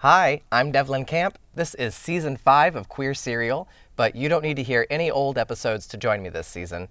Hi, 0.00 0.42
I'm 0.52 0.72
Devlin 0.72 1.06
Camp. 1.06 1.38
This 1.54 1.74
is 1.74 1.94
season 1.94 2.36
five 2.36 2.76
of 2.76 2.86
Queer 2.86 3.14
Serial, 3.14 3.66
but 3.96 4.14
you 4.14 4.28
don't 4.28 4.42
need 4.42 4.56
to 4.56 4.62
hear 4.62 4.86
any 4.90 5.10
old 5.10 5.38
episodes 5.38 5.86
to 5.86 5.96
join 5.96 6.22
me 6.22 6.28
this 6.28 6.46
season. 6.46 6.88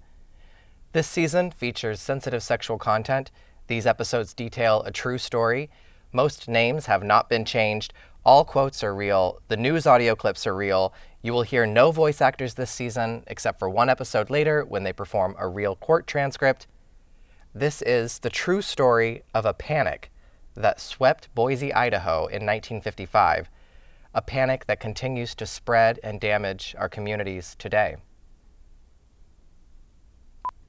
This 0.90 1.06
season 1.06 1.52
features 1.52 2.00
sensitive 2.00 2.42
sexual 2.42 2.78
content. 2.78 3.30
These 3.68 3.86
episodes 3.86 4.34
detail 4.34 4.82
a 4.82 4.90
true 4.90 5.18
story. 5.18 5.70
Most 6.12 6.48
names 6.48 6.86
have 6.86 7.04
not 7.04 7.28
been 7.28 7.44
changed. 7.44 7.94
All 8.24 8.44
quotes 8.44 8.82
are 8.82 8.92
real. 8.92 9.38
The 9.46 9.56
news 9.56 9.86
audio 9.86 10.16
clips 10.16 10.44
are 10.44 10.56
real. 10.56 10.92
You 11.22 11.32
will 11.32 11.42
hear 11.42 11.64
no 11.64 11.92
voice 11.92 12.20
actors 12.20 12.54
this 12.54 12.72
season, 12.72 13.22
except 13.28 13.60
for 13.60 13.70
one 13.70 13.88
episode 13.88 14.30
later 14.30 14.64
when 14.64 14.82
they 14.82 14.92
perform 14.92 15.36
a 15.38 15.46
real 15.46 15.76
court 15.76 16.08
transcript. 16.08 16.66
This 17.54 17.82
is 17.82 18.18
the 18.18 18.30
true 18.30 18.62
story 18.62 19.22
of 19.32 19.46
a 19.46 19.54
panic 19.54 20.10
that 20.56 20.80
swept 20.80 21.34
Boise, 21.34 21.72
Idaho 21.72 22.26
in 22.26 22.44
1955, 22.44 23.50
a 24.14 24.22
panic 24.22 24.66
that 24.66 24.80
continues 24.80 25.34
to 25.34 25.46
spread 25.46 26.00
and 26.02 26.20
damage 26.20 26.74
our 26.78 26.88
communities 26.88 27.54
today. 27.58 27.96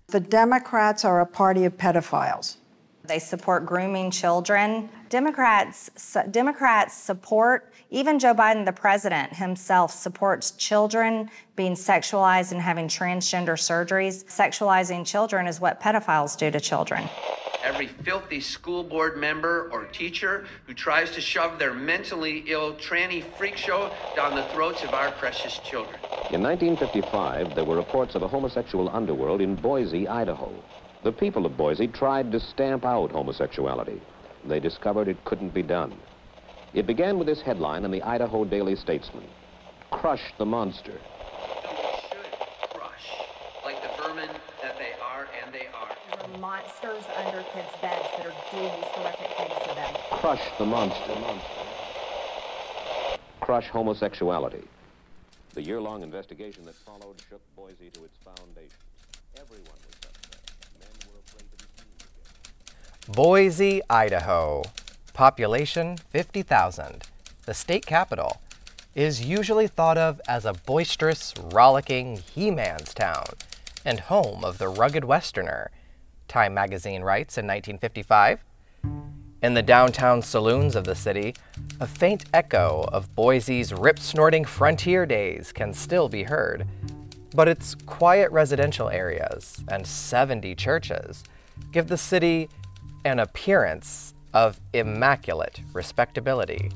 The 0.08 0.20
Democrats 0.20 1.04
are 1.04 1.22
a 1.22 1.26
party 1.26 1.66
of 1.66 1.78
pedophiles. 1.78 2.58
They 3.04 3.20
support 3.20 3.66
grooming 3.66 4.12
children. 4.12 4.90
Democrats 5.10 5.90
Democrats 6.32 6.94
support 6.94 7.72
even 7.90 8.20
Joe 8.20 8.34
Biden 8.34 8.66
the 8.66 8.74
president 8.74 9.34
himself 9.34 9.92
supports 9.92 10.52
children 10.52 11.30
being 11.56 11.74
sexualized 11.74 12.52
and 12.52 12.62
having 12.62 12.88
transgender 12.88 13.56
surgeries. 13.56 14.26
Sexualizing 14.26 15.06
children 15.06 15.48
is 15.48 15.62
what 15.62 15.80
pedophiles 15.80 16.38
do 16.38 16.52
to 16.52 16.60
children 16.60 17.08
every 17.64 17.88
filthy 17.88 18.40
school 18.40 18.82
board 18.82 19.18
member 19.18 19.70
or 19.74 19.84
teacher 19.86 20.46
who 20.66 20.74
tries 20.74 21.12
to 21.12 21.20
shove 21.20 21.60
their 21.60 21.74
mentally 21.74 22.44
ill 22.48 22.74
tranny 22.76 23.22
freak 23.38 23.58
show 23.58 23.92
down 24.16 24.34
the 24.36 24.44
throats 24.54 24.84
of 24.84 24.94
our 24.94 25.12
precious 25.12 25.60
children. 25.60 26.00
In 26.32 26.42
1955, 26.42 27.56
there 27.56 27.66
were 27.66 27.76
reports 27.76 28.16
of 28.16 28.22
a 28.22 28.28
homosexual 28.28 28.90
underworld 28.90 29.42
in 29.42 29.56
Boise, 29.56 30.08
Idaho. 30.08 30.50
The 31.04 31.12
people 31.12 31.46
of 31.46 31.58
Boise 31.58 31.88
tried 31.88 32.32
to 32.32 32.40
stamp 32.40 32.86
out 32.86 33.12
homosexuality. 33.12 34.02
They 34.46 34.60
discovered 34.60 35.08
it 35.08 35.24
couldn't 35.26 35.54
be 35.54 35.64
done. 35.64 35.96
It 36.74 36.86
began 36.86 37.18
with 37.18 37.28
this 37.28 37.42
headline 37.42 37.86
in 37.86 37.92
the 37.92 38.02
Idaho 38.04 38.46
Daily 38.46 38.76
Statesman 38.76 39.28
Crush 39.92 40.34
the 40.38 40.46
Monster. 40.46 41.00
Crush, 42.70 43.08
like 43.64 43.82
the 43.82 43.90
vermin 44.02 44.30
that 44.62 44.78
they 44.78 44.94
are 45.02 45.28
and 45.44 45.54
they 45.54 45.68
are. 45.68 45.96
There 46.12 46.36
are 46.36 46.38
monsters 46.40 47.04
under 47.16 47.44
kids' 47.54 47.70
beds 47.82 48.08
that 48.18 48.26
are 48.26 48.36
doing 48.52 48.72
these 48.76 48.92
horrific 48.92 49.32
things 49.38 49.68
to 49.68 49.76
them. 49.76 49.96
Crush 50.20 50.44
the 50.58 50.66
monster. 50.66 51.14
Crush 53.40 53.70
homosexuality. 53.70 54.64
The 55.54 55.64
year-long 55.64 56.04
investigation 56.04 56.66
that 56.66 56.76
followed 56.76 57.16
shook 57.30 57.42
Boise 57.56 57.90
to 57.92 58.04
its 58.04 58.18
foundations. 58.24 58.74
Everyone 59.40 59.66
was 59.66 59.96
suspect. 60.04 60.52
Men 60.78 60.90
were 61.08 61.20
afraid 61.26 61.50
to 61.50 61.58
be 61.58 61.66
seen 61.78 61.88
again. 61.96 62.97
Boise, 63.10 63.82
Idaho. 63.90 64.64
Population 65.14 65.98
50,000. 66.10 67.04
The 67.46 67.54
state 67.54 67.86
capital 67.86 68.42
is 68.96 69.26
usually 69.26 69.68
thought 69.68 69.98
of 69.98 70.20
as 70.28 70.46
a 70.46 70.54
boisterous, 70.54 71.34
rollicking 71.52 72.18
he-man's 72.18 72.94
town 72.94 73.26
and 73.86 74.02
home 74.02 74.44
of 74.44 74.58
the 74.58 74.68
rugged 74.68 75.06
westerner 75.06 75.72
Time 76.28 76.54
magazine 76.54 77.02
writes 77.02 77.38
in 77.38 77.46
1955. 77.46 78.44
In 79.42 79.54
the 79.54 79.64
downtown 79.64 80.22
saloons 80.22 80.76
of 80.76 80.84
the 80.84 80.96
city, 80.96 81.36
a 81.80 81.88
faint 81.88 82.26
echo 82.34 82.90
of 82.92 83.16
Boise's 83.16 83.72
rip 83.72 84.00
snorting 84.00 84.44
frontier 84.44 85.06
days 85.06 85.54
can 85.54 85.74
still 85.74 86.10
be 86.10 86.24
heard. 86.24 86.68
But 87.34 87.48
its 87.48 87.76
quiet 87.76 88.32
residential 88.32 88.90
areas 88.90 89.64
and 89.70 89.88
70 89.88 90.56
churches 90.56 91.24
give 91.72 91.88
the 91.88 91.98
city 91.98 92.50
an 93.08 93.20
appearance 93.20 94.14
of 94.34 94.60
immaculate 94.74 95.62
respectability. 95.74 96.70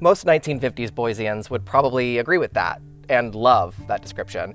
Most 0.00 0.26
1950s 0.26 0.90
Boiseans 0.90 1.48
would 1.48 1.64
probably 1.64 2.18
agree 2.18 2.38
with 2.38 2.52
that 2.54 2.82
and 3.08 3.34
love 3.34 3.76
that 3.86 4.02
description. 4.02 4.54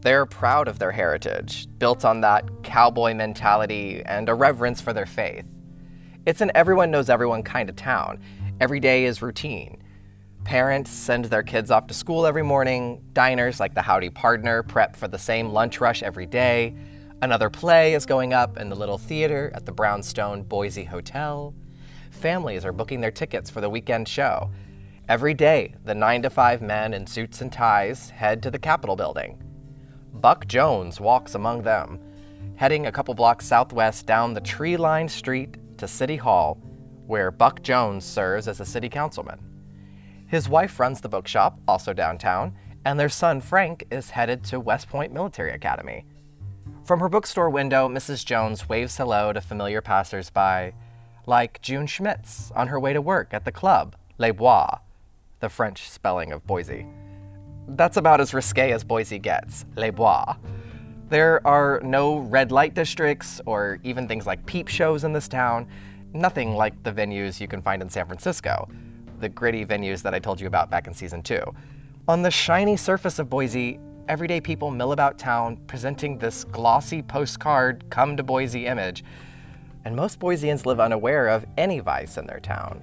They're 0.00 0.26
proud 0.26 0.66
of 0.66 0.78
their 0.78 0.90
heritage, 0.90 1.68
built 1.78 2.04
on 2.04 2.22
that 2.22 2.44
cowboy 2.64 3.14
mentality 3.14 4.02
and 4.04 4.28
a 4.28 4.34
reverence 4.34 4.80
for 4.80 4.92
their 4.92 5.06
faith. 5.06 5.44
It's 6.26 6.40
an 6.40 6.50
everyone 6.54 6.90
knows 6.90 7.08
everyone 7.08 7.42
kind 7.42 7.68
of 7.68 7.76
town. 7.76 8.20
Every 8.60 8.80
day 8.80 9.04
is 9.04 9.22
routine. 9.22 9.82
Parents 10.44 10.90
send 10.90 11.26
their 11.26 11.42
kids 11.42 11.70
off 11.70 11.86
to 11.86 11.94
school 11.94 12.26
every 12.26 12.42
morning. 12.42 13.02
Diners 13.12 13.60
like 13.60 13.74
the 13.74 13.82
Howdy 13.82 14.10
Partner 14.10 14.62
prep 14.62 14.96
for 14.96 15.06
the 15.06 15.18
same 15.18 15.50
lunch 15.50 15.80
rush 15.80 16.02
every 16.02 16.26
day. 16.26 16.74
Another 17.22 17.50
play 17.50 17.92
is 17.92 18.06
going 18.06 18.32
up 18.32 18.56
in 18.56 18.70
the 18.70 18.76
little 18.76 18.96
theater 18.96 19.52
at 19.54 19.66
the 19.66 19.72
Brownstone 19.72 20.42
Boise 20.42 20.84
Hotel. 20.84 21.52
Families 22.10 22.64
are 22.64 22.72
booking 22.72 23.02
their 23.02 23.10
tickets 23.10 23.50
for 23.50 23.60
the 23.60 23.68
weekend 23.68 24.08
show. 24.08 24.50
Every 25.06 25.34
day, 25.34 25.74
the 25.84 25.94
9 25.94 26.22
to 26.22 26.30
5 26.30 26.62
men 26.62 26.94
in 26.94 27.06
suits 27.06 27.42
and 27.42 27.52
ties 27.52 28.08
head 28.08 28.42
to 28.42 28.50
the 28.50 28.58
Capitol 28.58 28.96
building. 28.96 29.42
Buck 30.14 30.46
Jones 30.46 30.98
walks 30.98 31.34
among 31.34 31.60
them, 31.62 32.00
heading 32.56 32.86
a 32.86 32.92
couple 32.92 33.12
blocks 33.12 33.46
southwest 33.46 34.06
down 34.06 34.32
the 34.32 34.40
tree 34.40 34.78
lined 34.78 35.10
street 35.10 35.58
to 35.76 35.86
City 35.86 36.16
Hall, 36.16 36.58
where 37.06 37.30
Buck 37.30 37.60
Jones 37.60 38.06
serves 38.06 38.48
as 38.48 38.60
a 38.60 38.64
city 38.64 38.88
councilman. 38.88 39.40
His 40.26 40.48
wife 40.48 40.80
runs 40.80 41.02
the 41.02 41.08
bookshop, 41.10 41.60
also 41.68 41.92
downtown, 41.92 42.56
and 42.86 42.98
their 42.98 43.10
son 43.10 43.42
Frank 43.42 43.84
is 43.90 44.08
headed 44.08 44.42
to 44.44 44.58
West 44.58 44.88
Point 44.88 45.12
Military 45.12 45.52
Academy. 45.52 46.06
From 46.84 47.00
her 47.00 47.08
bookstore 47.08 47.50
window, 47.50 47.88
Mrs. 47.88 48.24
Jones 48.24 48.68
waves 48.68 48.96
hello 48.96 49.32
to 49.32 49.40
familiar 49.40 49.80
passersby, 49.80 50.72
like 51.26 51.60
June 51.62 51.86
Schmitz 51.86 52.50
on 52.56 52.68
her 52.68 52.80
way 52.80 52.92
to 52.92 53.00
work 53.00 53.32
at 53.32 53.44
the 53.44 53.52
club, 53.52 53.96
Les 54.18 54.32
Bois, 54.32 54.78
the 55.40 55.48
French 55.48 55.88
spelling 55.88 56.32
of 56.32 56.46
Boise. 56.46 56.86
That's 57.68 57.96
about 57.96 58.20
as 58.20 58.34
risque 58.34 58.72
as 58.72 58.82
Boise 58.82 59.18
gets, 59.18 59.64
Les 59.76 59.90
Bois. 59.90 60.36
There 61.08 61.46
are 61.46 61.80
no 61.82 62.18
red 62.18 62.52
light 62.52 62.74
districts 62.74 63.40
or 63.46 63.78
even 63.82 64.08
things 64.08 64.26
like 64.26 64.44
peep 64.46 64.68
shows 64.68 65.04
in 65.04 65.12
this 65.12 65.28
town, 65.28 65.68
nothing 66.12 66.56
like 66.56 66.82
the 66.82 66.92
venues 66.92 67.40
you 67.40 67.48
can 67.48 67.62
find 67.62 67.82
in 67.82 67.88
San 67.88 68.06
Francisco, 68.06 68.68
the 69.20 69.28
gritty 69.28 69.64
venues 69.64 70.02
that 70.02 70.14
I 70.14 70.18
told 70.18 70.40
you 70.40 70.46
about 70.46 70.70
back 70.70 70.86
in 70.86 70.94
season 70.94 71.22
two. 71.22 71.42
On 72.08 72.22
the 72.22 72.30
shiny 72.30 72.76
surface 72.76 73.18
of 73.18 73.30
Boise, 73.30 73.78
everyday 74.10 74.40
people 74.40 74.72
mill 74.72 74.90
about 74.90 75.16
town 75.18 75.56
presenting 75.68 76.18
this 76.18 76.42
glossy 76.42 77.00
postcard 77.00 77.84
come 77.90 78.16
to 78.16 78.24
Boise 78.24 78.66
image, 78.66 79.04
and 79.84 79.94
most 79.94 80.18
Boiseans 80.18 80.66
live 80.66 80.80
unaware 80.80 81.28
of 81.28 81.46
any 81.56 81.78
vice 81.78 82.18
in 82.18 82.26
their 82.26 82.40
town. 82.40 82.82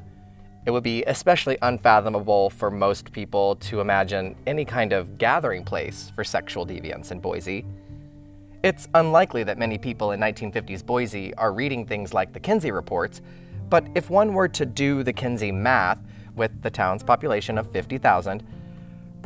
It 0.66 0.72
would 0.72 0.84
be 0.84 1.04
especially 1.04 1.58
unfathomable 1.62 2.50
for 2.50 2.72
most 2.72 3.12
people 3.12 3.58
to 3.58 3.82
imagine 3.82 4.38
any 4.48 4.64
kind 4.64 4.94
of 4.94 5.18
gathering 5.18 5.66
place 5.66 6.14
for 6.16 6.24
sexual 6.24 6.66
deviance 6.66 7.12
in 7.12 7.20
Boise. 7.20 7.66
It's 8.64 8.88
unlikely 8.94 9.44
that 9.44 9.58
many 9.58 9.78
people 9.78 10.14
in 10.14 10.22
1950s 10.22 10.86
Boise 10.86 11.34
are 11.34 11.52
reading 11.52 11.86
things 11.86 12.14
like 12.14 12.32
the 12.32 12.40
Kinsey 12.40 12.72
reports, 12.72 13.20
but 13.70 13.86
if 13.96 14.10
one 14.10 14.34
were 14.34 14.48
to 14.48 14.66
do 14.66 15.04
the 15.04 15.12
Kinsey 15.12 15.52
math 15.52 16.00
with 16.38 16.62
the 16.62 16.70
town's 16.70 17.04
population 17.04 17.58
of 17.58 17.70
50,000, 17.74 18.44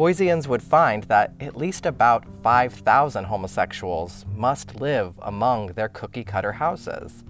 Boiseans 0.02 0.48
would 0.48 0.64
find 0.64 1.04
that 1.04 1.32
at 1.40 1.56
least 1.56 1.86
about 1.86 2.26
5,000 2.42 3.24
homosexuals 3.24 4.26
must 4.36 4.82
live 4.82 5.14
among 5.22 5.74
their 5.74 5.90
cookie 5.90 6.24
cutter 6.24 6.54
houses, 6.54 7.24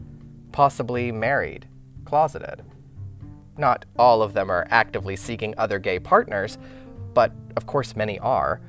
possibly 0.53 1.11
married, 1.11 1.67
closeted. 2.05 2.63
Not 3.57 3.83
all 3.99 4.23
of 4.23 4.31
them 4.31 4.49
are 4.49 4.67
actively 4.69 5.17
seeking 5.17 5.53
other 5.57 5.79
gay 5.79 5.99
partners, 5.99 6.57
but 7.13 7.33
of 7.57 7.65
course 7.65 7.93
many 7.97 8.17
are. 8.19 8.61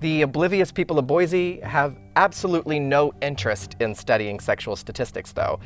The 0.00 0.22
oblivious 0.22 0.72
people 0.72 0.98
of 0.98 1.06
Boise 1.06 1.60
have 1.60 1.98
absolutely 2.16 2.80
no 2.80 3.12
interest 3.20 3.76
in 3.78 3.94
studying 3.94 4.40
sexual 4.40 4.74
statistics, 4.74 5.32
though. 5.32 5.60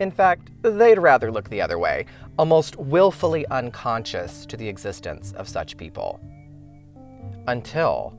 In 0.00 0.10
fact, 0.10 0.48
they'd 0.62 0.98
rather 0.98 1.30
look 1.30 1.50
the 1.50 1.60
other 1.60 1.78
way, 1.78 2.06
almost 2.38 2.74
willfully 2.76 3.46
unconscious 3.48 4.46
to 4.46 4.56
the 4.56 4.66
existence 4.66 5.32
of 5.32 5.46
such 5.46 5.76
people. 5.76 6.22
Until 7.48 8.18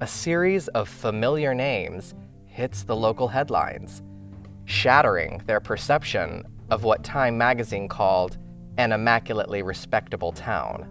a 0.00 0.06
series 0.06 0.68
of 0.68 0.88
familiar 0.88 1.54
names 1.54 2.14
hits 2.46 2.84
the 2.84 2.94
local 2.94 3.26
headlines, 3.26 4.00
shattering 4.64 5.42
their 5.46 5.58
perception 5.58 6.44
of 6.70 6.84
what 6.84 7.02
Time 7.02 7.36
magazine 7.36 7.88
called 7.88 8.38
an 8.76 8.92
immaculately 8.92 9.62
respectable 9.62 10.30
town. 10.30 10.86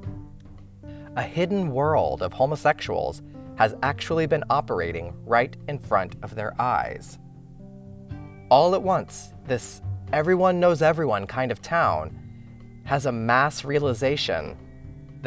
A 1.15 1.21
hidden 1.21 1.71
world 1.71 2.21
of 2.21 2.33
homosexuals 2.33 3.21
has 3.55 3.75
actually 3.81 4.27
been 4.27 4.43
operating 4.49 5.13
right 5.25 5.55
in 5.69 5.79
front 5.79 6.17
of 6.23 6.35
their 6.35 6.59
eyes. 6.61 7.17
All 8.51 8.75
at 8.75 8.83
once, 8.83 9.33
this 9.45 9.81
everyone 10.11 10.59
knows 10.59 10.81
everyone 10.81 11.25
kind 11.25 11.51
of 11.51 11.61
town 11.61 12.19
has 12.83 13.05
a 13.05 13.11
mass 13.11 13.63
realization 13.63 14.57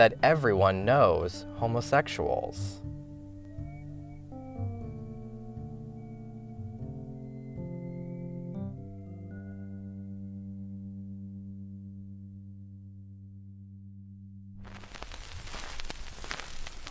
that 0.01 0.15
everyone 0.23 0.83
knows 0.83 1.45
homosexuals. 1.57 2.81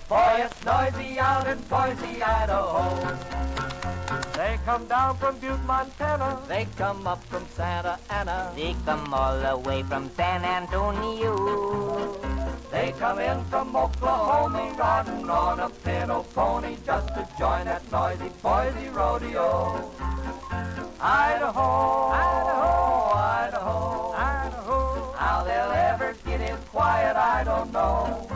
Boy, 0.08 0.44
it's 0.44 0.64
noisy 0.64 1.18
out 1.18 1.48
in 1.48 1.58
Boise, 1.62 2.22
Idaho. 2.22 3.59
They 4.40 4.58
come 4.64 4.88
down 4.88 5.18
from 5.18 5.38
Butte, 5.40 5.62
Montana. 5.66 6.40
They 6.48 6.66
come 6.78 7.06
up 7.06 7.22
from 7.26 7.46
Santa 7.48 8.00
Ana. 8.10 8.54
They 8.56 8.74
come 8.86 9.14
all 9.14 9.38
the 9.38 9.58
way 9.68 9.84
from 9.84 10.10
San 10.12 10.46
Antonio. 10.46 11.36
They 12.72 12.94
come 12.98 13.20
in 13.20 13.44
from 13.52 13.76
Oklahoma, 13.76 14.74
riding 14.80 15.30
on 15.30 15.60
a 15.60 15.70
pinto 15.70 16.24
pony 16.34 16.78
just 16.86 17.10
to 17.16 17.28
join 17.38 17.66
that 17.66 17.84
noisy 17.92 18.32
Boise 18.42 18.88
rodeo. 18.88 19.92
Idaho, 21.02 22.08
Idaho, 22.16 22.72
Idaho, 23.36 24.14
Idaho. 24.14 25.14
How 25.18 25.44
they'll 25.44 25.74
ever 25.92 26.16
get 26.26 26.40
it 26.40 26.56
quiet, 26.72 27.18
I 27.18 27.44
don't 27.44 27.74
know. 27.74 28.29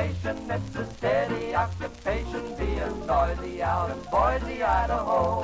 It's 0.00 0.76
a 0.76 0.86
steady 0.94 1.56
occupation, 1.56 2.54
being 2.56 3.06
noisy 3.06 3.60
out 3.60 3.90
in 3.90 3.98
Boise, 4.12 4.62
Idaho. 4.62 5.42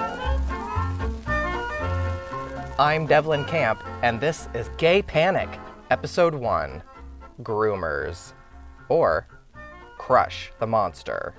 I'm 2.79 3.07
Devlin 3.07 3.47
Camp, 3.47 3.83
and 4.03 4.21
this 4.21 4.49
is 4.55 4.71
Gay 4.79 5.03
Panic, 5.03 5.49
Episode 5.91 6.37
1 6.37 6.85
Groomers, 7.43 8.33
or 8.89 9.27
Crush 9.99 10.53
the 10.61 10.69
Monster. 10.69 11.35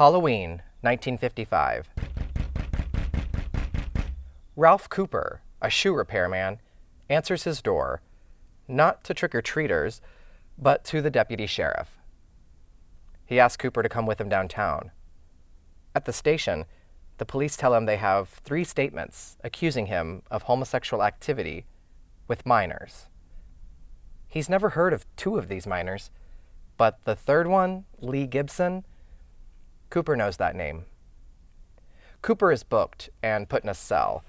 Halloween, 0.00 0.62
1955. 0.80 1.90
Ralph 4.56 4.88
Cooper, 4.88 5.42
a 5.60 5.68
shoe 5.68 5.92
repairman, 5.92 6.58
answers 7.10 7.44
his 7.44 7.60
door, 7.60 8.00
not 8.66 9.04
to 9.04 9.12
trick 9.12 9.34
or 9.34 9.42
treaters, 9.42 10.00
but 10.56 10.84
to 10.84 11.02
the 11.02 11.10
deputy 11.10 11.44
sheriff. 11.44 11.98
He 13.26 13.38
asks 13.38 13.58
Cooper 13.58 13.82
to 13.82 13.90
come 13.90 14.06
with 14.06 14.18
him 14.18 14.30
downtown. 14.30 14.90
At 15.94 16.06
the 16.06 16.14
station, 16.14 16.64
the 17.18 17.26
police 17.26 17.58
tell 17.58 17.74
him 17.74 17.84
they 17.84 17.98
have 17.98 18.30
three 18.42 18.64
statements 18.64 19.36
accusing 19.44 19.84
him 19.84 20.22
of 20.30 20.44
homosexual 20.44 21.02
activity 21.02 21.66
with 22.26 22.46
minors. 22.46 23.08
He's 24.28 24.48
never 24.48 24.70
heard 24.70 24.94
of 24.94 25.04
two 25.16 25.36
of 25.36 25.48
these 25.48 25.66
minors, 25.66 26.10
but 26.78 27.04
the 27.04 27.14
third 27.14 27.48
one, 27.48 27.84
Lee 28.00 28.26
Gibson, 28.26 28.86
Cooper 29.90 30.16
knows 30.16 30.36
that 30.36 30.54
name. 30.54 30.84
Cooper 32.22 32.52
is 32.52 32.62
booked 32.62 33.10
and 33.22 33.48
put 33.48 33.64
in 33.64 33.68
a 33.68 33.74
cell. 33.74 34.22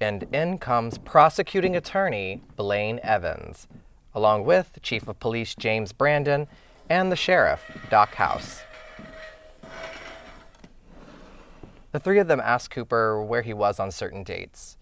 And 0.00 0.24
in 0.32 0.58
comes 0.58 0.98
prosecuting 0.98 1.76
attorney 1.76 2.42
Blaine 2.56 2.98
Evans, 3.02 3.68
along 4.14 4.44
with 4.44 4.78
Chief 4.82 5.06
of 5.08 5.20
Police 5.20 5.54
James 5.54 5.92
Brandon 5.92 6.46
and 6.88 7.12
the 7.12 7.16
sheriff, 7.16 7.70
Doc 7.90 8.14
House. 8.14 8.62
The 11.92 12.00
three 12.00 12.18
of 12.18 12.28
them 12.28 12.40
ask 12.40 12.70
Cooper 12.70 13.22
where 13.22 13.42
he 13.42 13.54
was 13.54 13.80
on 13.80 13.90
certain 13.90 14.22
dates. 14.22 14.76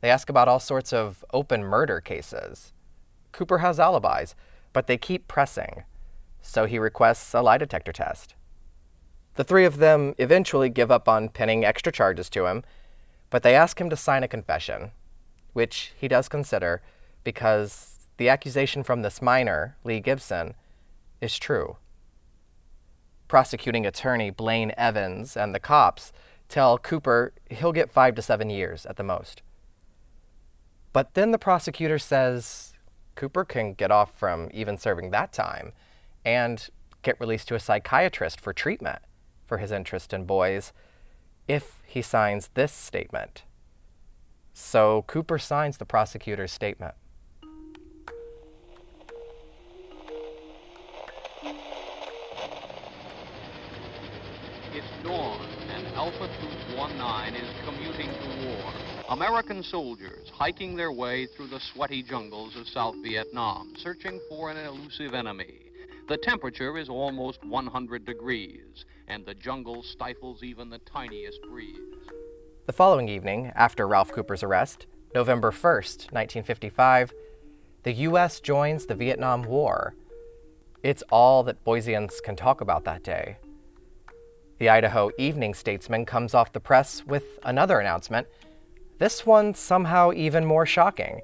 They 0.00 0.10
ask 0.10 0.28
about 0.28 0.48
all 0.48 0.60
sorts 0.60 0.92
of 0.92 1.24
open 1.32 1.62
murder 1.62 2.00
cases. 2.00 2.72
Cooper 3.32 3.58
has 3.58 3.78
alibis, 3.78 4.34
but 4.72 4.86
they 4.86 4.96
keep 4.96 5.28
pressing, 5.28 5.84
so 6.42 6.66
he 6.66 6.78
requests 6.78 7.34
a 7.34 7.42
lie 7.42 7.58
detector 7.58 7.92
test. 7.92 8.34
The 9.40 9.44
three 9.44 9.64
of 9.64 9.78
them 9.78 10.14
eventually 10.18 10.68
give 10.68 10.90
up 10.90 11.08
on 11.08 11.30
pinning 11.30 11.64
extra 11.64 11.90
charges 11.90 12.28
to 12.28 12.44
him, 12.44 12.62
but 13.30 13.42
they 13.42 13.54
ask 13.54 13.80
him 13.80 13.88
to 13.88 13.96
sign 13.96 14.22
a 14.22 14.28
confession, 14.28 14.90
which 15.54 15.94
he 15.96 16.08
does 16.08 16.28
consider 16.28 16.82
because 17.24 18.10
the 18.18 18.28
accusation 18.28 18.82
from 18.82 19.00
this 19.00 19.22
minor, 19.22 19.78
Lee 19.82 19.98
Gibson, 20.00 20.56
is 21.22 21.38
true. 21.38 21.78
Prosecuting 23.28 23.86
attorney 23.86 24.28
Blaine 24.28 24.74
Evans 24.76 25.38
and 25.38 25.54
the 25.54 25.58
cops 25.58 26.12
tell 26.50 26.76
Cooper 26.76 27.32
he'll 27.48 27.72
get 27.72 27.90
five 27.90 28.14
to 28.16 28.20
seven 28.20 28.50
years 28.50 28.84
at 28.84 28.96
the 28.96 29.02
most. 29.02 29.40
But 30.92 31.14
then 31.14 31.30
the 31.30 31.38
prosecutor 31.38 31.98
says 31.98 32.74
Cooper 33.14 33.46
can 33.46 33.72
get 33.72 33.90
off 33.90 34.12
from 34.18 34.50
even 34.52 34.76
serving 34.76 35.12
that 35.12 35.32
time 35.32 35.72
and 36.26 36.68
get 37.00 37.18
released 37.18 37.48
to 37.48 37.54
a 37.54 37.58
psychiatrist 37.58 38.38
for 38.38 38.52
treatment 38.52 39.00
for 39.50 39.58
his 39.58 39.72
interest 39.72 40.12
in 40.12 40.24
boys 40.24 40.72
if 41.48 41.82
he 41.84 42.00
signs 42.00 42.50
this 42.54 42.70
statement. 42.70 43.42
So 44.54 45.02
Cooper 45.08 45.40
signs 45.40 45.78
the 45.78 45.84
prosecutor's 45.84 46.52
statement. 46.52 46.94
It's 54.72 54.86
dawn, 55.02 55.44
and 55.74 55.84
Alpha 55.96 56.30
Troop 56.38 56.96
19 56.96 57.34
is 57.34 57.48
commuting 57.64 58.06
to 58.06 58.46
war. 58.46 58.72
American 59.08 59.64
soldiers 59.64 60.30
hiking 60.32 60.76
their 60.76 60.92
way 60.92 61.26
through 61.26 61.48
the 61.48 61.58
sweaty 61.58 62.04
jungles 62.04 62.54
of 62.54 62.68
South 62.68 62.94
Vietnam, 63.02 63.74
searching 63.76 64.20
for 64.28 64.52
an 64.52 64.58
elusive 64.58 65.12
enemy. 65.12 65.58
The 66.08 66.18
temperature 66.18 66.78
is 66.78 66.88
almost 66.88 67.44
100 67.44 68.04
degrees, 68.04 68.84
and 69.10 69.26
the 69.26 69.34
jungle 69.34 69.82
stifles 69.82 70.44
even 70.44 70.70
the 70.70 70.78
tiniest 70.78 71.42
breeze. 71.42 71.76
The 72.66 72.72
following 72.72 73.08
evening, 73.08 73.50
after 73.56 73.88
Ralph 73.88 74.12
Cooper's 74.12 74.44
arrest, 74.44 74.86
November 75.12 75.50
1st, 75.50 76.12
1955, 76.12 77.12
the 77.82 77.92
U.S. 77.92 78.38
joins 78.38 78.86
the 78.86 78.94
Vietnam 78.94 79.42
War. 79.42 79.96
It's 80.84 81.02
all 81.10 81.42
that 81.42 81.64
Boiseans 81.64 82.22
can 82.22 82.36
talk 82.36 82.60
about 82.60 82.84
that 82.84 83.02
day. 83.02 83.38
The 84.58 84.68
Idaho 84.68 85.10
Evening 85.18 85.54
Statesman 85.54 86.06
comes 86.06 86.32
off 86.32 86.52
the 86.52 86.60
press 86.60 87.04
with 87.04 87.40
another 87.42 87.80
announcement, 87.80 88.28
this 88.98 89.26
one 89.26 89.54
somehow 89.54 90.12
even 90.12 90.44
more 90.44 90.66
shocking. 90.66 91.22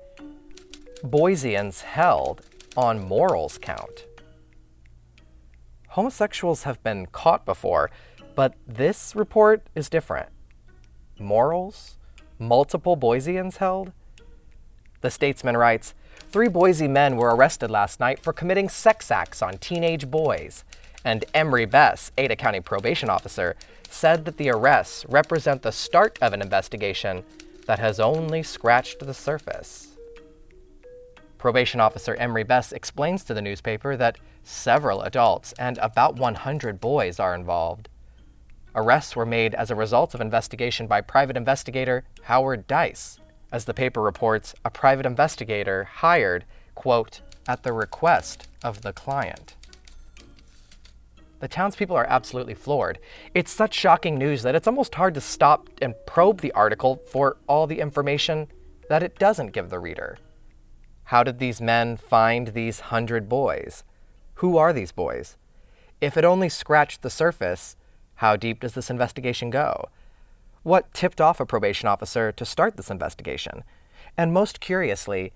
Boiseans 1.05 1.83
held 1.83 2.41
on 2.77 3.07
morals 3.07 3.59
count. 3.59 4.07
Homosexuals 5.97 6.65
have 6.65 6.83
been 6.83 7.07
caught 7.07 7.47
before, 7.47 7.91
but 8.35 8.53
this 8.67 9.17
report 9.17 9.67
is 9.75 9.89
different. 9.89 10.29
Morals? 11.19 11.97
Multiple 12.39 12.99
Boiseans 12.99 13.57
held? 13.57 13.93
The 15.01 15.11
statesman 15.11 15.57
writes 15.57 15.95
Three 16.31 16.49
Boise 16.49 16.87
men 16.87 17.17
were 17.17 17.35
arrested 17.35 17.71
last 17.71 17.99
night 17.99 18.19
for 18.19 18.35
committing 18.35 18.69
sex 18.69 19.11
acts 19.11 19.41
on 19.41 19.57
teenage 19.57 20.11
boys. 20.11 20.65
And 21.03 21.25
Emery 21.33 21.65
Bess, 21.65 22.13
Ada 22.19 22.37
County 22.37 22.61
probation 22.61 23.09
officer, 23.09 23.57
said 23.89 24.27
that 24.27 24.37
the 24.37 24.51
arrests 24.51 25.07
represent 25.09 25.63
the 25.63 25.73
start 25.73 26.19
of 26.21 26.35
an 26.35 26.43
investigation 26.43 27.25
that 27.65 27.79
has 27.79 27.99
only 27.99 28.43
scratched 28.43 28.99
the 28.99 29.15
surface. 29.15 29.96
Probation 31.39 31.81
officer 31.81 32.15
Emery 32.15 32.45
Bess 32.45 32.73
explains 32.73 33.23
to 33.25 33.35
the 33.35 33.43
newspaper 33.43 33.97
that 33.97 34.19
several 34.43 35.03
adults 35.03 35.53
and 35.59 35.79
about 35.79 36.17
100 36.17 36.81
boys 36.81 37.21
are 37.21 37.35
involved. 37.35 37.89
Arrests 38.75 39.17
were 39.17 39.27
made 39.27 39.55
as 39.55 39.71
a 39.71 39.75
result 39.75 40.15
of 40.15 40.21
investigation 40.21 40.87
by 40.87 41.01
private 41.01 41.37
investigator 41.37 42.05
Howard 42.25 42.67
Dice. 42.67 43.19
As 43.53 43.65
the 43.65 43.75
paper 43.75 44.03
reports, 44.03 44.55
a 44.65 44.71
private 44.71 45.07
investigator 45.07 45.85
hired, 45.85 46.45
quote, 46.75 47.21
at 47.49 47.63
the 47.63 47.73
request 47.73 48.49
of 48.65 48.83
the 48.83 48.93
client. 48.93 49.55
The 51.39 51.49
townspeople 51.49 51.97
are 51.97 52.07
absolutely 52.09 52.55
floored. 52.55 52.99
It's 53.35 53.51
such 53.51 53.75
shocking 53.75 54.17
news 54.19 54.43
that 54.43 54.55
it's 54.55 54.67
almost 54.67 54.95
hard 54.95 55.15
to 55.15 55.21
stop 55.21 55.69
and 55.83 55.95
probe 56.07 56.41
the 56.41 56.53
article 56.53 57.03
for 57.11 57.37
all 57.47 57.67
the 57.67 57.81
information 57.81 58.49
that 58.89 59.03
it 59.03 59.19
doesn't 59.19 59.53
give 59.53 59.69
the 59.69 59.79
reader. 59.79 60.19
How 61.07 61.23
did 61.23 61.39
these 61.39 61.61
men 61.61 61.97
find 61.97 62.49
these 62.49 62.81
hundred 62.81 63.29
boys? 63.29 63.85
Who 64.37 64.57
are 64.57 64.73
these 64.73 64.91
boys? 64.91 65.37
If 66.01 66.17
it 66.17 66.25
only 66.25 66.49
scratched 66.49 67.03
the 67.03 67.11
surface, 67.11 67.77
how 68.17 68.35
deep 68.35 68.59
does 68.59 68.75
this 68.75 68.91
investigation 68.91 69.51
go? 69.51 69.89
What 70.65 70.93
tipped 70.93 71.21
off 71.21 71.39
a 71.39 71.47
probation 71.47 71.89
officer 71.89 72.33
to 72.33 72.45
start 72.45 72.77
this 72.77 72.91
investigation? 72.91 73.63
And 74.17 74.33
most 74.33 74.59
curiously, 74.59 75.33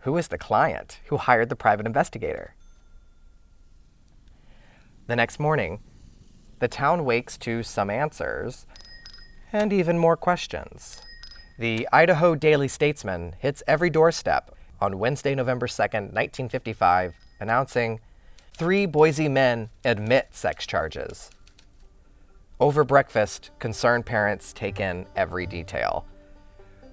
who 0.00 0.14
is 0.18 0.28
the 0.28 0.36
client 0.36 1.00
who 1.06 1.16
hired 1.16 1.48
the 1.48 1.56
private 1.56 1.86
investigator? 1.86 2.54
The 5.06 5.16
next 5.16 5.40
morning, 5.40 5.80
the 6.58 6.68
town 6.68 7.06
wakes 7.06 7.38
to 7.38 7.62
some 7.62 7.88
answers 7.88 8.66
and 9.54 9.72
even 9.72 9.98
more 9.98 10.18
questions. 10.18 11.00
The 11.58 11.88
Idaho 11.94 12.34
Daily 12.34 12.68
Statesman 12.68 13.36
hits 13.38 13.62
every 13.66 13.88
doorstep 13.88 14.54
on 14.80 14.98
Wednesday, 14.98 15.34
November 15.34 15.66
2nd, 15.66 16.12
1955, 16.12 17.14
announcing 17.40 18.00
three 18.56 18.86
Boise 18.86 19.28
men 19.28 19.70
admit 19.84 20.28
sex 20.32 20.66
charges. 20.66 21.30
Over 22.60 22.82
breakfast, 22.82 23.50
concerned 23.58 24.04
parents 24.04 24.52
take 24.52 24.80
in 24.80 25.06
every 25.14 25.46
detail. 25.46 26.04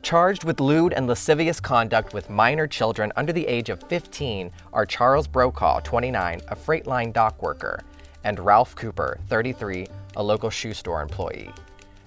Charged 0.04 0.44
with 0.44 0.60
lewd 0.60 0.94
and 0.94 1.08
lascivious 1.08 1.60
conduct 1.60 2.13
with 2.13 2.30
minor 2.30 2.68
children 2.68 3.12
under 3.15 3.34
the 3.34 3.48
age 3.48 3.70
of 3.70 3.82
15 3.89 4.51
are 4.74 4.86
Charles 4.86 5.27
Brokaw, 5.27 5.80
29, 5.80 6.42
a 6.48 6.56
Freight-Line 6.56 7.12
dock 7.12 7.42
worker, 7.42 7.82
and 8.24 8.39
Ralph 8.39 8.75
Cooper, 8.75 9.20
33, 9.27 9.88
a 10.15 10.24
local 10.24 10.51
shoe 10.51 10.75
store 10.75 11.01
employee. 11.01 11.51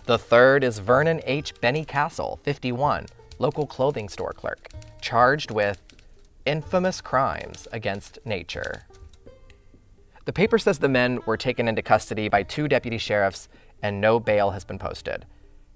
The 0.06 0.16
third 0.16 0.62
is 0.62 0.78
Vernon 0.78 1.20
H. 1.24 1.52
Benny 1.60 1.84
Castle, 1.84 2.38
51, 2.44 3.06
local 3.38 3.66
clothing 3.66 4.08
store 4.08 4.32
clerk, 4.32 4.68
charged 5.00 5.50
with 5.50 5.80
infamous 6.44 7.00
crimes 7.00 7.68
against 7.72 8.18
nature. 8.24 8.86
The 10.24 10.32
paper 10.32 10.58
says 10.58 10.78
the 10.78 10.88
men 10.88 11.20
were 11.26 11.36
taken 11.36 11.68
into 11.68 11.82
custody 11.82 12.28
by 12.28 12.42
two 12.42 12.68
deputy 12.68 12.98
sheriffs 12.98 13.48
and 13.82 14.00
no 14.00 14.20
bail 14.20 14.50
has 14.50 14.64
been 14.64 14.78
posted 14.78 15.24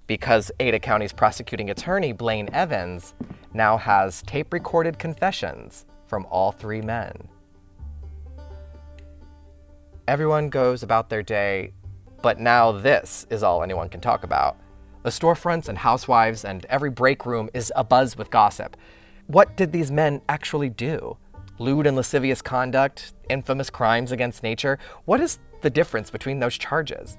because 0.07 0.51
Ada 0.59 0.79
County's 0.79 1.13
prosecuting 1.13 1.69
attorney, 1.69 2.11
Blaine 2.11 2.49
Evans, 2.51 3.13
now 3.53 3.77
has 3.77 4.21
tape 4.23 4.51
recorded 4.51 4.99
confessions 4.99 5.85
from 6.07 6.25
all 6.29 6.51
three 6.51 6.81
men. 6.81 7.29
Everyone 10.07 10.49
goes 10.49 10.83
about 10.83 11.09
their 11.09 11.23
day, 11.23 11.71
but 12.21 12.39
now 12.39 12.71
this 12.71 13.25
is 13.29 13.43
all 13.43 13.63
anyone 13.63 13.89
can 13.89 14.01
talk 14.01 14.23
about. 14.23 14.57
The 15.03 15.09
storefronts 15.09 15.67
and 15.67 15.77
housewives 15.77 16.45
and 16.45 16.65
every 16.65 16.89
break 16.89 17.25
room 17.25 17.49
is 17.53 17.71
abuzz 17.75 18.17
with 18.17 18.31
gossip. 18.31 18.77
What 19.27 19.57
did 19.57 19.73
these 19.73 19.91
men 19.91 20.21
actually 20.29 20.69
do? 20.69 21.17
Lewd 21.59 21.85
and 21.85 21.95
lascivious 21.95 22.41
conduct, 22.41 23.13
infamous 23.29 23.69
crimes 23.69 24.11
against 24.11 24.43
nature? 24.43 24.79
What 25.05 25.19
is 25.19 25.39
the 25.61 25.69
difference 25.69 26.09
between 26.09 26.39
those 26.39 26.57
charges? 26.57 27.17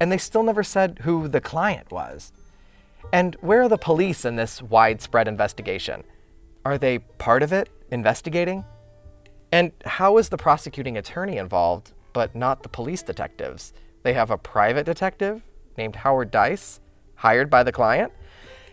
And 0.00 0.10
they 0.10 0.18
still 0.18 0.44
never 0.44 0.62
said 0.62 1.00
who 1.02 1.26
the 1.26 1.40
client 1.40 1.90
was. 1.90 2.32
And 3.12 3.36
where 3.40 3.62
are 3.62 3.68
the 3.68 3.76
police 3.76 4.24
in 4.24 4.36
this 4.36 4.62
widespread 4.62 5.26
investigation? 5.26 6.04
Are 6.64 6.78
they 6.78 6.98
part 6.98 7.42
of 7.42 7.52
it, 7.52 7.68
investigating? 7.90 8.64
And 9.52 9.72
how 9.84 10.18
is 10.18 10.28
the 10.28 10.36
prosecuting 10.36 10.96
attorney 10.96 11.38
involved, 11.38 11.92
but 12.12 12.34
not 12.34 12.62
the 12.62 12.68
police 12.68 13.02
detectives? 13.02 13.72
They 14.02 14.12
have 14.12 14.30
a 14.30 14.38
private 14.38 14.86
detective 14.86 15.42
named 15.76 15.96
Howard 15.96 16.30
Dice, 16.30 16.80
hired 17.16 17.50
by 17.50 17.62
the 17.62 17.72
client. 17.72 18.12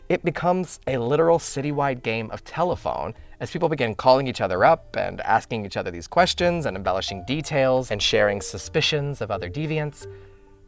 It 0.09 0.23
becomes 0.23 0.79
a 0.85 0.97
literal 0.97 1.39
citywide 1.39 2.03
game 2.03 2.29
of 2.31 2.43
telephone 2.43 3.13
as 3.39 3.51
people 3.51 3.69
begin 3.69 3.95
calling 3.95 4.27
each 4.27 4.41
other 4.41 4.63
up 4.63 4.95
and 4.95 5.21
asking 5.21 5.65
each 5.65 5.77
other 5.77 5.91
these 5.91 6.07
questions 6.07 6.65
and 6.65 6.77
embellishing 6.77 7.23
details 7.25 7.89
and 7.89 8.01
sharing 8.01 8.41
suspicions 8.41 9.21
of 9.21 9.31
other 9.31 9.49
deviants. 9.49 10.05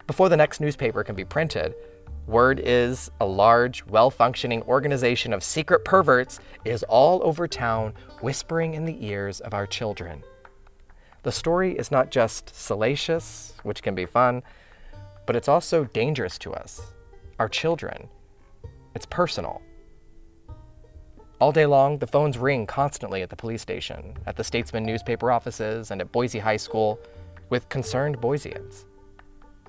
Before 0.08 0.30
the 0.30 0.38
next 0.38 0.62
newspaper 0.62 1.04
can 1.04 1.16
be 1.16 1.26
printed, 1.26 1.76
word 2.28 2.62
is 2.64 3.12
a 3.20 3.26
large, 3.26 3.86
well 3.86 4.10
functioning 4.10 4.62
organization 4.64 5.34
of 5.34 5.44
secret 5.44 5.84
perverts 5.84 6.40
is 6.64 6.84
all 6.84 7.22
over 7.24 7.48
town 7.48 7.94
whispering 8.22 8.74
in 8.74 8.86
the 8.86 9.06
ears 9.06 9.42
of 9.42 9.54
our 9.54 9.68
children. 9.68 10.24
The 11.24 11.32
story 11.32 11.78
is 11.78 11.92
not 11.92 12.12
just 12.12 12.56
salacious, 12.56 13.54
which 13.64 13.82
can 13.82 13.96
be 13.96 14.06
fun, 14.06 14.44
but 15.26 15.36
it's 15.36 15.48
also 15.48 15.86
dangerous 15.86 16.38
to 16.40 16.54
us, 16.54 16.94
our 17.40 17.50
children. 17.50 18.08
It's 18.94 19.06
personal. 19.06 19.62
All 21.40 21.52
day 21.52 21.66
long, 21.66 21.98
the 21.98 22.08
phones 22.08 22.38
ring 22.38 22.66
constantly 22.66 23.22
at 23.22 23.30
the 23.30 23.36
police 23.36 23.62
station, 23.62 24.16
at 24.26 24.38
the 24.38 24.44
Statesman 24.44 24.86
newspaper 24.86 25.32
offices, 25.32 25.92
and 25.92 26.00
at 26.00 26.12
Boise 26.12 26.40
High 26.40 26.58
School 26.58 26.98
with 27.50 27.68
concerned 27.68 28.18
Boiseans. 28.20 28.86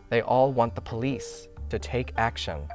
They 0.09 0.23
all 0.23 0.53
want 0.53 0.77
the 0.77 0.81
police 0.81 1.49
to 1.71 1.79
take 1.81 2.13
action. 2.17 2.69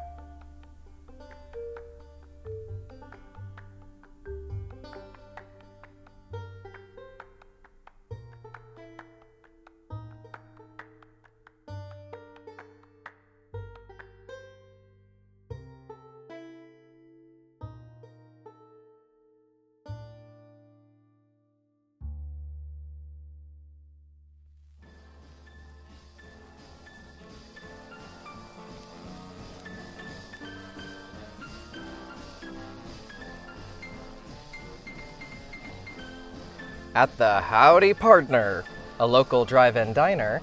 At 37.01 37.17
the 37.17 37.41
Howdy 37.41 37.95
Partner, 37.95 38.63
a 38.99 39.07
local 39.07 39.43
drive 39.43 39.75
in 39.75 39.91
diner, 39.91 40.39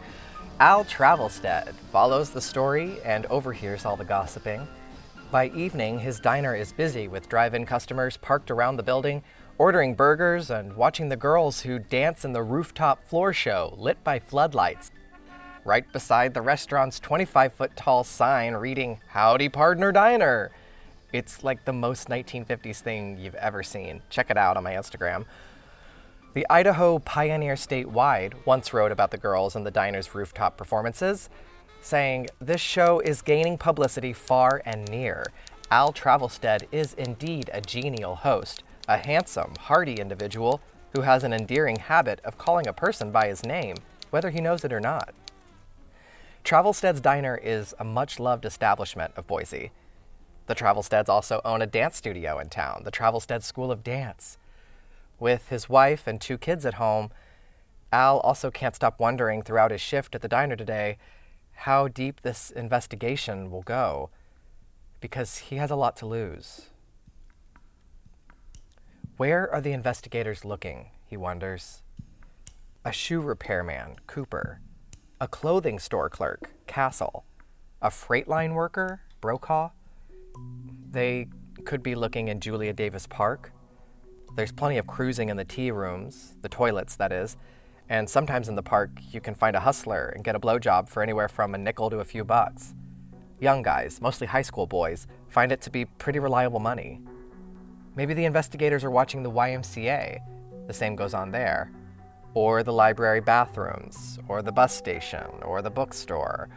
Al 0.58 0.84
Travelstead 0.84 1.72
follows 1.92 2.30
the 2.30 2.40
story 2.40 2.96
and 3.04 3.26
overhears 3.26 3.84
all 3.84 3.94
the 3.94 4.04
gossiping. 4.04 4.66
By 5.30 5.50
evening, 5.50 6.00
his 6.00 6.18
diner 6.18 6.56
is 6.56 6.72
busy 6.72 7.06
with 7.06 7.28
drive 7.28 7.54
in 7.54 7.64
customers 7.64 8.16
parked 8.16 8.50
around 8.50 8.76
the 8.76 8.82
building, 8.82 9.22
ordering 9.56 9.94
burgers 9.94 10.50
and 10.50 10.74
watching 10.74 11.10
the 11.10 11.16
girls 11.16 11.60
who 11.60 11.78
dance 11.78 12.24
in 12.24 12.32
the 12.32 12.42
rooftop 12.42 13.04
floor 13.04 13.32
show 13.32 13.72
lit 13.78 14.02
by 14.02 14.18
floodlights. 14.18 14.90
Right 15.64 15.84
beside 15.92 16.34
the 16.34 16.42
restaurant's 16.42 16.98
25 16.98 17.52
foot 17.52 17.76
tall 17.76 18.02
sign 18.02 18.54
reading 18.54 18.98
Howdy 19.10 19.48
Partner 19.50 19.92
Diner. 19.92 20.50
It's 21.12 21.44
like 21.44 21.66
the 21.66 21.72
most 21.72 22.08
1950s 22.08 22.80
thing 22.80 23.16
you've 23.16 23.36
ever 23.36 23.62
seen. 23.62 24.02
Check 24.10 24.28
it 24.28 24.36
out 24.36 24.56
on 24.56 24.64
my 24.64 24.72
Instagram. 24.72 25.24
The 26.38 26.46
Idaho 26.48 27.00
Pioneer 27.00 27.56
Statewide 27.56 28.34
once 28.46 28.72
wrote 28.72 28.92
about 28.92 29.10
the 29.10 29.18
girls 29.18 29.56
and 29.56 29.66
the 29.66 29.72
diner's 29.72 30.14
rooftop 30.14 30.56
performances, 30.56 31.28
saying, 31.80 32.28
This 32.40 32.60
show 32.60 33.00
is 33.00 33.22
gaining 33.22 33.58
publicity 33.58 34.12
far 34.12 34.62
and 34.64 34.88
near. 34.88 35.26
Al 35.72 35.92
Travelstead 35.92 36.68
is 36.70 36.94
indeed 36.94 37.50
a 37.52 37.60
genial 37.60 38.14
host, 38.14 38.62
a 38.86 38.98
handsome, 38.98 39.54
hearty 39.58 39.94
individual 39.94 40.60
who 40.94 41.00
has 41.00 41.24
an 41.24 41.32
endearing 41.32 41.80
habit 41.80 42.20
of 42.22 42.38
calling 42.38 42.68
a 42.68 42.72
person 42.72 43.10
by 43.10 43.26
his 43.26 43.44
name, 43.44 43.74
whether 44.10 44.30
he 44.30 44.40
knows 44.40 44.64
it 44.64 44.72
or 44.72 44.78
not. 44.78 45.12
Travelstead's 46.44 47.00
Diner 47.00 47.36
is 47.36 47.74
a 47.80 47.84
much 47.84 48.20
loved 48.20 48.44
establishment 48.44 49.12
of 49.16 49.26
Boise. 49.26 49.72
The 50.46 50.54
Travelsteads 50.54 51.08
also 51.08 51.40
own 51.44 51.62
a 51.62 51.66
dance 51.66 51.96
studio 51.96 52.38
in 52.38 52.48
town, 52.48 52.82
the 52.84 52.92
Travelstead 52.92 53.42
School 53.42 53.72
of 53.72 53.82
Dance. 53.82 54.38
With 55.18 55.48
his 55.48 55.68
wife 55.68 56.06
and 56.06 56.20
two 56.20 56.38
kids 56.38 56.64
at 56.64 56.74
home, 56.74 57.10
Al 57.92 58.20
also 58.20 58.50
can't 58.50 58.76
stop 58.76 59.00
wondering 59.00 59.42
throughout 59.42 59.70
his 59.70 59.80
shift 59.80 60.14
at 60.14 60.22
the 60.22 60.28
diner 60.28 60.56
today 60.56 60.98
how 61.62 61.88
deep 61.88 62.20
this 62.20 62.50
investigation 62.50 63.50
will 63.50 63.62
go 63.62 64.10
because 65.00 65.38
he 65.38 65.56
has 65.56 65.70
a 65.70 65.76
lot 65.76 65.96
to 65.96 66.06
lose. 66.06 66.70
Where 69.16 69.52
are 69.52 69.60
the 69.60 69.72
investigators 69.72 70.44
looking? 70.44 70.90
He 71.04 71.16
wonders. 71.16 71.82
A 72.84 72.92
shoe 72.92 73.20
repairman, 73.20 73.96
Cooper. 74.06 74.60
A 75.20 75.26
clothing 75.26 75.80
store 75.80 76.08
clerk, 76.08 76.50
Castle. 76.68 77.24
A 77.82 77.90
freight 77.90 78.28
line 78.28 78.54
worker, 78.54 79.00
Brokaw. 79.20 79.70
They 80.90 81.26
could 81.64 81.82
be 81.82 81.96
looking 81.96 82.28
in 82.28 82.38
Julia 82.38 82.72
Davis 82.72 83.08
Park 83.08 83.52
there's 84.38 84.52
plenty 84.52 84.78
of 84.78 84.86
cruising 84.86 85.30
in 85.30 85.36
the 85.36 85.44
tea 85.44 85.72
rooms, 85.72 86.36
the 86.42 86.48
toilets, 86.48 86.94
that 86.94 87.10
is, 87.10 87.36
and 87.88 88.08
sometimes 88.08 88.48
in 88.48 88.54
the 88.54 88.62
park 88.62 88.90
you 89.10 89.20
can 89.20 89.34
find 89.34 89.56
a 89.56 89.60
hustler 89.60 90.12
and 90.14 90.22
get 90.22 90.36
a 90.36 90.38
blowjob 90.38 90.88
for 90.88 91.02
anywhere 91.02 91.28
from 91.28 91.56
a 91.56 91.58
nickel 91.58 91.90
to 91.90 91.98
a 91.98 92.04
few 92.04 92.22
bucks. 92.22 92.72
Young 93.40 93.62
guys, 93.62 94.00
mostly 94.00 94.28
high 94.28 94.42
school 94.42 94.64
boys, 94.64 95.08
find 95.28 95.50
it 95.50 95.60
to 95.62 95.70
be 95.70 95.86
pretty 95.86 96.20
reliable 96.20 96.60
money. 96.60 97.00
Maybe 97.96 98.14
the 98.14 98.26
investigators 98.26 98.84
are 98.84 98.92
watching 98.92 99.24
the 99.24 99.30
YMCA, 99.30 100.20
the 100.68 100.72
same 100.72 100.94
goes 100.94 101.14
on 101.14 101.32
there, 101.32 101.72
or 102.34 102.62
the 102.62 102.72
library 102.72 103.20
bathrooms, 103.20 104.20
or 104.28 104.40
the 104.40 104.52
bus 104.52 104.72
station, 104.72 105.26
or 105.42 105.62
the 105.62 105.70
bookstore, 105.70 106.48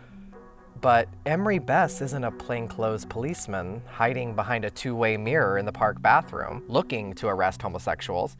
But 0.79 1.09
Emery 1.25 1.59
Bess 1.59 2.01
isn't 2.01 2.23
a 2.23 2.31
plainclothes 2.31 3.05
policeman 3.05 3.81
hiding 3.87 4.35
behind 4.35 4.65
a 4.65 4.71
two 4.71 4.95
way 4.95 5.17
mirror 5.17 5.57
in 5.57 5.65
the 5.65 5.71
park 5.71 6.01
bathroom 6.01 6.63
looking 6.67 7.13
to 7.15 7.27
arrest 7.27 7.61
homosexuals. 7.61 8.37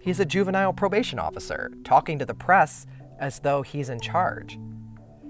He's 0.00 0.20
a 0.20 0.24
juvenile 0.24 0.72
probation 0.72 1.18
officer 1.18 1.70
talking 1.84 2.18
to 2.18 2.24
the 2.24 2.34
press 2.34 2.86
as 3.18 3.40
though 3.40 3.62
he's 3.62 3.88
in 3.88 4.00
charge. 4.00 4.58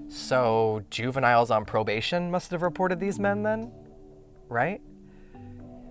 So, 0.07 0.83
juveniles 0.89 1.51
on 1.51 1.65
probation 1.65 2.31
must 2.31 2.51
have 2.51 2.61
reported 2.61 2.99
these 2.99 3.19
men 3.19 3.43
then? 3.43 3.71
Right? 4.47 4.81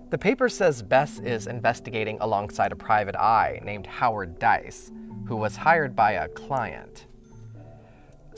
The 0.09 0.17
paper 0.17 0.49
says 0.49 0.81
Bess 0.81 1.19
is 1.19 1.45
investigating 1.45 2.17
alongside 2.19 2.71
a 2.71 2.75
private 2.75 3.15
eye 3.15 3.61
named 3.63 3.85
Howard 3.85 4.39
Dice, 4.39 4.91
who 5.27 5.35
was 5.35 5.57
hired 5.57 5.95
by 5.95 6.13
a 6.13 6.27
client. 6.29 7.05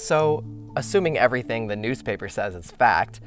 So, 0.01 0.43
assuming 0.75 1.19
everything 1.19 1.67
the 1.67 1.75
newspaper 1.75 2.27
says 2.27 2.55
is 2.55 2.71
fact, 2.71 3.21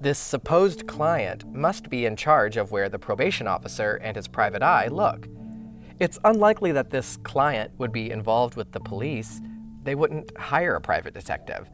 this 0.00 0.18
supposed 0.18 0.86
client 0.86 1.44
must 1.54 1.90
be 1.90 2.06
in 2.06 2.16
charge 2.16 2.56
of 2.56 2.72
where 2.72 2.88
the 2.88 2.98
probation 2.98 3.46
officer 3.46 3.96
and 4.02 4.16
his 4.16 4.26
private 4.26 4.62
eye 4.62 4.88
look. 4.88 5.28
It's 6.00 6.18
unlikely 6.24 6.72
that 6.72 6.88
this 6.88 7.18
client 7.24 7.72
would 7.76 7.92
be 7.92 8.10
involved 8.10 8.56
with 8.56 8.72
the 8.72 8.80
police. 8.80 9.42
They 9.82 9.94
wouldn't 9.94 10.34
hire 10.38 10.76
a 10.76 10.80
private 10.80 11.12
detective. 11.12 11.70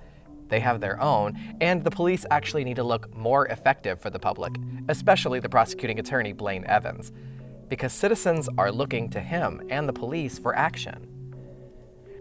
They 0.48 0.58
have 0.58 0.80
their 0.80 1.00
own, 1.00 1.38
and 1.60 1.84
the 1.84 1.92
police 1.92 2.26
actually 2.32 2.64
need 2.64 2.76
to 2.76 2.82
look 2.82 3.14
more 3.16 3.46
effective 3.46 4.00
for 4.00 4.10
the 4.10 4.18
public, 4.18 4.56
especially 4.88 5.38
the 5.38 5.48
prosecuting 5.48 6.00
attorney, 6.00 6.32
Blaine 6.32 6.64
Evans, 6.64 7.12
because 7.68 7.92
citizens 7.92 8.48
are 8.58 8.72
looking 8.72 9.10
to 9.10 9.20
him 9.20 9.62
and 9.70 9.88
the 9.88 9.92
police 9.92 10.40
for 10.40 10.56
action. 10.56 11.06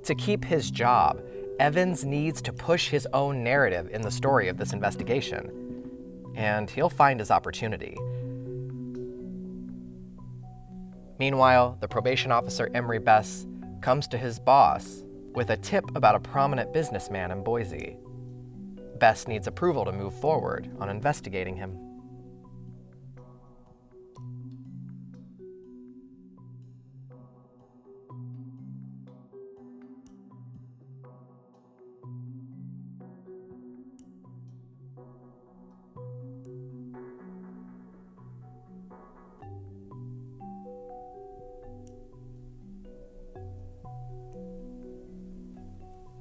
To 0.03 0.13
keep 0.13 0.45
his 0.45 0.69
job, 0.69 1.23
Evans 1.59 2.05
needs 2.05 2.41
to 2.43 2.53
push 2.53 2.87
his 2.87 3.05
own 3.13 3.43
narrative 3.43 3.89
in 3.91 4.01
the 4.01 4.09
story 4.09 4.47
of 4.47 4.57
this 4.57 4.71
investigation, 4.71 5.51
and 6.33 6.69
he'll 6.69 6.89
find 6.89 7.19
his 7.19 7.31
opportunity. 7.31 7.97
Meanwhile, 11.19 11.77
the 11.81 11.87
probation 11.87 12.31
officer 12.31 12.69
Emery 12.73 12.99
Bess 12.99 13.45
comes 13.81 14.07
to 14.07 14.17
his 14.17 14.39
boss 14.39 15.03
with 15.33 15.49
a 15.49 15.57
tip 15.57 15.83
about 15.95 16.15
a 16.15 16.19
prominent 16.21 16.71
businessman 16.71 17.29
in 17.31 17.43
Boise. 17.43 17.97
Bess 18.97 19.27
needs 19.27 19.47
approval 19.47 19.83
to 19.83 19.91
move 19.91 20.13
forward 20.21 20.69
on 20.79 20.89
investigating 20.89 21.57
him. 21.57 21.77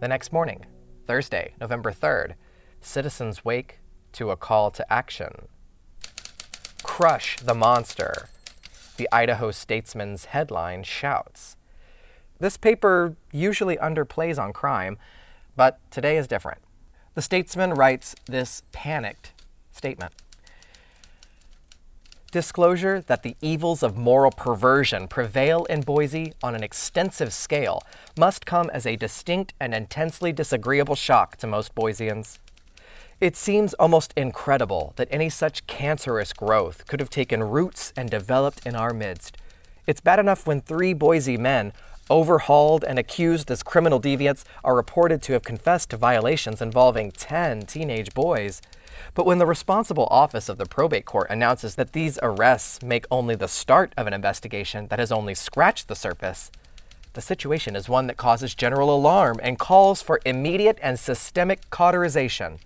The 0.01 0.07
next 0.07 0.33
morning, 0.33 0.65
Thursday, 1.07 1.55
November 1.61 1.91
3rd, 1.91 2.35
citizens 2.81 3.45
wake 3.45 3.81
to 4.13 4.31
a 4.31 4.37
call 4.37 4.71
to 4.71 4.93
action. 4.93 5.49
Crush 6.85 7.37
the 7.41 7.55
monster, 7.55 8.29
the 8.97 9.09
Idaho 9.11 9.51
Statesman's 9.51 10.27
headline 10.27 10.85
shouts. 10.85 11.57
This 12.39 12.57
paper 12.57 13.17
usually 13.33 13.77
underplays 13.79 14.41
on 14.41 14.53
crime, 14.53 14.99
but 15.57 15.81
today 15.91 16.17
is 16.17 16.29
different. 16.29 16.61
The 17.15 17.23
Statesman 17.23 17.75
writes 17.75 18.15
this 18.27 18.63
panicked 18.71 19.33
statement 19.73 20.15
Disclosure 22.31 23.01
that 23.07 23.23
the 23.23 23.37
evils 23.41 23.83
of 23.83 23.97
moral 23.97 24.31
perversion 24.31 25.09
prevail 25.09 25.65
in 25.65 25.81
Boise 25.81 26.35
on 26.43 26.55
an 26.55 26.63
extensive 26.63 27.33
scale 27.33 27.81
must 28.19 28.45
come 28.45 28.69
as 28.69 28.85
a 28.85 28.97
distinct 28.97 29.55
and 29.59 29.75
intensely 29.75 30.31
disagreeable 30.31 30.95
shock 30.95 31.39
to 31.39 31.47
most 31.47 31.75
Boiseans. 31.75 32.39
It 33.19 33.35
seems 33.35 33.73
almost 33.75 34.13
incredible 34.15 34.93
that 34.97 35.09
any 35.11 35.31
such 35.31 35.67
cancerous 35.67 36.35
growth 36.35 36.87
could 36.87 37.01
have 37.01 37.09
taken 37.09 37.43
roots 37.43 37.95
and 37.97 38.11
developed 38.11 38.67
in 38.67 38.77
our 38.77 38.93
midst. 38.93 39.39
It's 39.87 40.03
bad 40.03 40.19
enough 40.19 40.47
when 40.47 40.61
three 40.61 40.93
Boise 40.93 41.39
men, 41.39 41.73
overhauled 42.11 42.85
and 42.85 42.99
accused 42.99 43.51
as 43.51 43.63
criminal 43.63 44.03
deviants, 44.03 44.45
are 44.63 44.77
reported 44.77 45.23
to 45.23 45.33
have 45.33 45.45
confessed 45.45 45.89
to 45.91 45.97
violations 45.97 46.61
involving 46.61 47.11
10 47.11 47.63
teenage 47.63 48.13
boys. 48.13 48.61
But 49.15 49.27
when 49.27 49.39
the 49.39 49.47
responsible 49.47 50.09
office 50.11 50.49
of 50.49 50.59
the 50.59 50.67
probate 50.67 51.05
court 51.05 51.29
announces 51.31 51.75
that 51.75 51.93
these 51.93 52.19
arrests 52.23 52.83
make 52.83 53.07
only 53.11 53.35
the 53.35 53.49
start 53.49 53.93
of 53.97 54.07
an 54.07 54.13
investigation 54.13 54.89
that 54.89 54.99
has 54.99 55.13
only 55.13 55.35
scratched 55.35 55.89
the 55.89 55.95
surface, 55.95 56.51
the 57.15 57.21
situation 57.21 57.75
is 57.75 57.89
one 57.89 58.07
that 58.07 58.17
causes 58.17 58.55
general 58.55 58.95
alarm 58.95 59.41
and 59.43 59.59
calls 59.59 60.03
for 60.03 60.21
immediate 60.25 60.79
and 60.83 60.99
systemic 60.99 61.69
cauterization. 61.71 62.59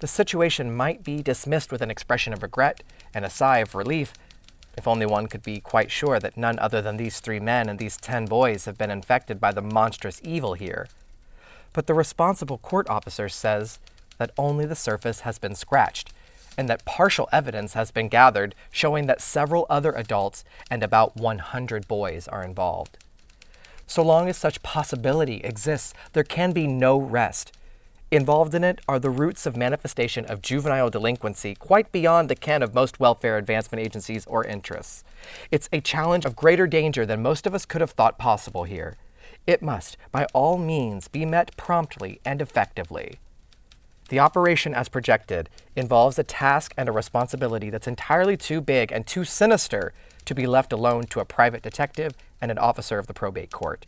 The 0.00 0.06
situation 0.06 0.74
might 0.74 1.02
be 1.02 1.22
dismissed 1.22 1.72
with 1.72 1.82
an 1.82 1.90
expression 1.90 2.32
of 2.32 2.42
regret 2.42 2.82
and 3.12 3.24
a 3.24 3.30
sigh 3.30 3.58
of 3.58 3.74
relief, 3.74 4.14
if 4.76 4.86
only 4.86 5.06
one 5.06 5.26
could 5.26 5.42
be 5.42 5.60
quite 5.60 5.90
sure 5.90 6.20
that 6.20 6.36
none 6.36 6.58
other 6.60 6.80
than 6.80 6.96
these 6.96 7.18
three 7.18 7.40
men 7.40 7.68
and 7.68 7.78
these 7.78 7.96
ten 7.96 8.26
boys 8.26 8.64
have 8.64 8.78
been 8.78 8.92
infected 8.92 9.40
by 9.40 9.50
the 9.50 9.60
monstrous 9.60 10.20
evil 10.22 10.54
here. 10.54 10.86
But 11.72 11.88
the 11.88 11.94
responsible 11.94 12.58
court 12.58 12.88
officer 12.88 13.28
says 13.28 13.80
that 14.18 14.32
only 14.36 14.66
the 14.66 14.74
surface 14.74 15.20
has 15.20 15.38
been 15.38 15.54
scratched, 15.54 16.12
and 16.56 16.68
that 16.68 16.84
partial 16.84 17.28
evidence 17.32 17.74
has 17.74 17.90
been 17.90 18.08
gathered 18.08 18.54
showing 18.70 19.06
that 19.06 19.20
several 19.20 19.66
other 19.70 19.92
adults 19.92 20.44
and 20.70 20.82
about 20.82 21.16
100 21.16 21.88
boys 21.88 22.28
are 22.28 22.44
involved. 22.44 22.98
So 23.86 24.02
long 24.02 24.28
as 24.28 24.36
such 24.36 24.62
possibility 24.62 25.36
exists, 25.38 25.94
there 26.12 26.24
can 26.24 26.52
be 26.52 26.66
no 26.66 26.98
rest. 26.98 27.52
Involved 28.10 28.54
in 28.54 28.64
it 28.64 28.80
are 28.88 28.98
the 28.98 29.10
roots 29.10 29.44
of 29.44 29.56
manifestation 29.56 30.24
of 30.26 30.42
juvenile 30.42 30.88
delinquency 30.88 31.54
quite 31.54 31.92
beyond 31.92 32.28
the 32.28 32.36
ken 32.36 32.62
of 32.62 32.74
most 32.74 32.98
welfare 32.98 33.36
advancement 33.36 33.84
agencies 33.84 34.26
or 34.26 34.44
interests. 34.44 35.04
It's 35.50 35.68
a 35.72 35.80
challenge 35.80 36.24
of 36.24 36.34
greater 36.36 36.66
danger 36.66 37.04
than 37.04 37.22
most 37.22 37.46
of 37.46 37.54
us 37.54 37.66
could 37.66 37.82
have 37.82 37.90
thought 37.90 38.18
possible 38.18 38.64
here. 38.64 38.96
It 39.46 39.62
must, 39.62 39.96
by 40.10 40.26
all 40.34 40.58
means, 40.58 41.08
be 41.08 41.24
met 41.26 41.56
promptly 41.56 42.20
and 42.24 42.40
effectively. 42.40 43.18
The 44.08 44.18
operation 44.18 44.74
as 44.74 44.88
projected 44.88 45.50
involves 45.76 46.18
a 46.18 46.24
task 46.24 46.72
and 46.76 46.88
a 46.88 46.92
responsibility 46.92 47.68
that's 47.68 47.86
entirely 47.86 48.36
too 48.36 48.60
big 48.60 48.90
and 48.90 49.06
too 49.06 49.24
sinister 49.24 49.92
to 50.24 50.34
be 50.34 50.46
left 50.46 50.72
alone 50.72 51.04
to 51.04 51.20
a 51.20 51.26
private 51.26 51.62
detective 51.62 52.12
and 52.40 52.50
an 52.50 52.58
officer 52.58 52.98
of 52.98 53.06
the 53.06 53.14
probate 53.14 53.50
court. 53.50 53.84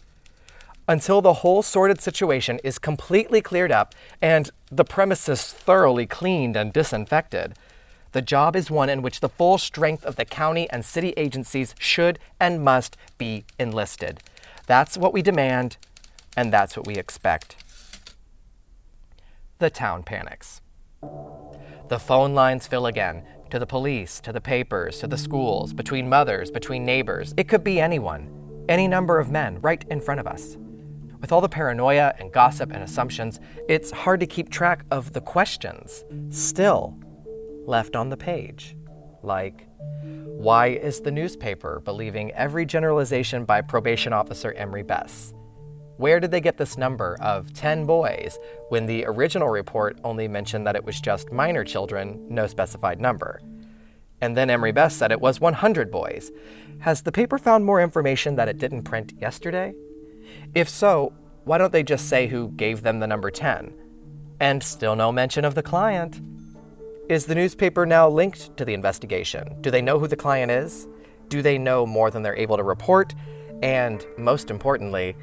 Until 0.87 1.23
the 1.23 1.35
whole 1.35 1.63
sordid 1.63 2.01
situation 2.01 2.61
is 2.63 2.79
completely 2.79 3.41
cleared 3.41 3.73
up 3.73 3.95
and 4.21 4.51
the 4.71 4.85
premises 4.85 5.53
thoroughly 5.53 6.07
cleaned 6.07 6.57
and 6.57 6.73
disinfected, 6.73 7.55
the 8.13 8.23
job 8.23 8.57
is 8.57 8.71
one 8.71 8.91
in 8.91 9.03
which 9.03 9.21
the 9.21 9.29
full 9.29 9.57
strength 9.57 10.05
of 10.05 10.17
the 10.17 10.25
county 10.25 10.69
and 10.71 10.85
city 10.85 11.15
agencies 11.17 11.75
should 11.79 12.19
and 12.39 12.63
must 12.63 12.97
be 13.17 13.45
enlisted. 13.59 14.21
That's 14.67 14.99
what 14.99 15.13
we 15.13 15.23
demand, 15.23 15.77
and 16.37 16.53
that's 16.53 16.77
what 16.77 16.87
we 16.87 16.97
expect 16.97 17.57
the 19.61 19.71
town 19.71 20.03
panics. 20.03 20.63
The 21.89 21.99
phone 21.99 22.35
lines 22.35 22.67
fill 22.67 22.87
again 22.87 23.25
to 23.51 23.59
the 23.59 23.67
police, 23.67 24.21
to 24.21 24.33
the 24.33 24.41
papers, 24.41 24.99
to 25.01 25.07
the 25.07 25.19
schools, 25.19 25.75
between 25.75 26.09
mothers, 26.09 26.51
between 26.51 26.85
neighbors. 26.85 27.35
It 27.37 27.47
could 27.47 27.63
be 27.63 27.79
anyone, 27.79 28.65
any 28.69 28.89
number 28.89 29.19
of 29.19 29.31
men 29.31 29.61
right 29.61 29.85
in 29.91 30.01
front 30.01 30.19
of 30.19 30.27
us. 30.27 30.57
With 31.21 31.31
all 31.31 31.43
the 31.43 31.49
paranoia 31.49 32.15
and 32.19 32.33
gossip 32.33 32.73
and 32.73 32.83
assumptions, 32.83 33.39
it's 33.69 33.91
hard 33.91 34.21
to 34.21 34.27
keep 34.27 34.49
track 34.49 34.85
of 34.91 35.13
the 35.13 35.21
questions 35.21 36.05
still 36.31 36.99
left 37.67 37.95
on 37.95 38.09
the 38.09 38.17
page. 38.17 38.77
Like, 39.23 39.69
why 40.03 40.69
is 40.69 41.01
the 41.01 41.11
newspaper 41.11 41.83
believing 41.85 42.33
every 42.33 42.65
generalization 42.65 43.45
by 43.45 43.61
probation 43.61 44.15
officer 44.15 44.53
Emery 44.53 44.85
Bess? 44.85 45.35
Where 46.01 46.19
did 46.19 46.31
they 46.31 46.41
get 46.41 46.57
this 46.57 46.79
number 46.79 47.19
of 47.21 47.53
10 47.53 47.85
boys 47.85 48.39
when 48.71 48.87
the 48.87 49.05
original 49.05 49.51
report 49.51 49.99
only 50.03 50.29
mentioned 50.29 50.67
that 50.67 50.75
it 50.75 50.83
was 50.83 50.99
just 50.99 51.31
minor 51.31 51.63
children, 51.63 52.25
no 52.27 52.47
specified 52.47 52.99
number? 52.99 53.43
And 54.23 54.35
then 54.35 54.49
Emery 54.49 54.73
Bess 54.73 54.97
said 54.97 55.13
it 55.13 55.21
was 55.21 55.43
100 55.43 55.91
boys. 55.91 56.31
Has 56.79 57.03
the 57.03 57.13
paper 57.13 57.37
found 57.37 57.67
more 57.67 57.83
information 57.83 58.37
that 58.37 58.49
it 58.49 58.57
didn't 58.57 58.85
print 58.85 59.13
yesterday? 59.21 59.75
If 60.55 60.71
so, 60.71 61.13
why 61.45 61.59
don't 61.59 61.71
they 61.71 61.83
just 61.83 62.09
say 62.09 62.29
who 62.29 62.49
gave 62.53 62.81
them 62.81 63.01
the 63.01 63.07
number 63.07 63.31
10? 63.31 63.71
And 64.41 64.63
still 64.63 64.97
no 64.97 65.13
mention 65.13 65.45
of 65.45 65.55
the 65.55 65.63
client. 65.63 66.23
Is 67.11 67.27
the 67.27 67.35
newspaper 67.35 67.85
now 67.85 68.09
linked 68.09 68.57
to 68.57 68.65
the 68.65 68.73
investigation? 68.73 69.61
Do 69.61 69.71
they 69.71 69.83
know 69.83 69.99
who 69.99 70.07
the 70.07 70.17
client 70.17 70.51
is? 70.51 70.89
Do 71.29 71.43
they 71.43 71.59
know 71.59 71.85
more 71.85 72.11
than 72.11 72.23
they're 72.23 72.35
able 72.35 72.57
to 72.57 72.63
report? 72.63 73.15
And 73.63 74.07
most 74.17 74.51
importantly, 74.51 75.15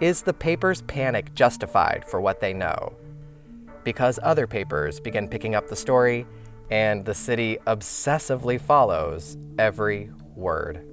is 0.00 0.22
the 0.22 0.32
paper's 0.32 0.82
panic 0.82 1.34
justified 1.34 2.04
for 2.04 2.20
what 2.20 2.40
they 2.40 2.52
know? 2.52 2.96
because 3.84 4.18
other 4.22 4.46
papers 4.46 5.00
begin 5.00 5.28
picking 5.28 5.54
up 5.54 5.68
the 5.68 5.76
story, 5.76 6.26
and 6.70 7.04
the 7.04 7.14
city 7.14 7.58
obsessively 7.66 8.60
follows 8.60 9.36
every 9.58 10.10
word. 10.34 10.86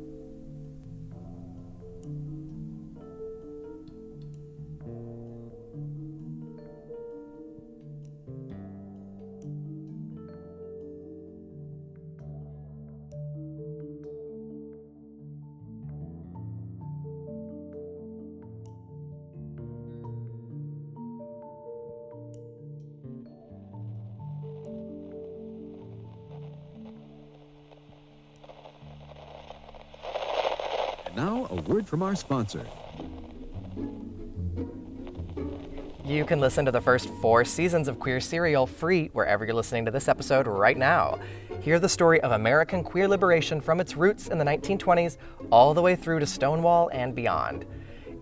From 31.87 32.03
our 32.03 32.15
sponsor. 32.15 32.65
You 36.03 36.25
can 36.25 36.39
listen 36.39 36.65
to 36.65 36.71
the 36.71 36.81
first 36.81 37.09
four 37.21 37.43
seasons 37.45 37.87
of 37.87 37.99
Queer 37.99 38.19
Serial 38.19 38.67
free 38.67 39.09
wherever 39.13 39.45
you're 39.45 39.53
listening 39.53 39.85
to 39.85 39.91
this 39.91 40.07
episode 40.07 40.47
right 40.47 40.77
now. 40.77 41.19
Hear 41.61 41.79
the 41.79 41.89
story 41.89 42.21
of 42.21 42.31
American 42.31 42.83
queer 42.83 43.07
liberation 43.07 43.59
from 43.61 43.79
its 43.79 43.95
roots 43.95 44.27
in 44.27 44.37
the 44.37 44.45
1920s 44.45 45.17
all 45.49 45.73
the 45.73 45.81
way 45.81 45.95
through 45.95 46.19
to 46.19 46.25
Stonewall 46.25 46.89
and 46.93 47.15
beyond. 47.15 47.65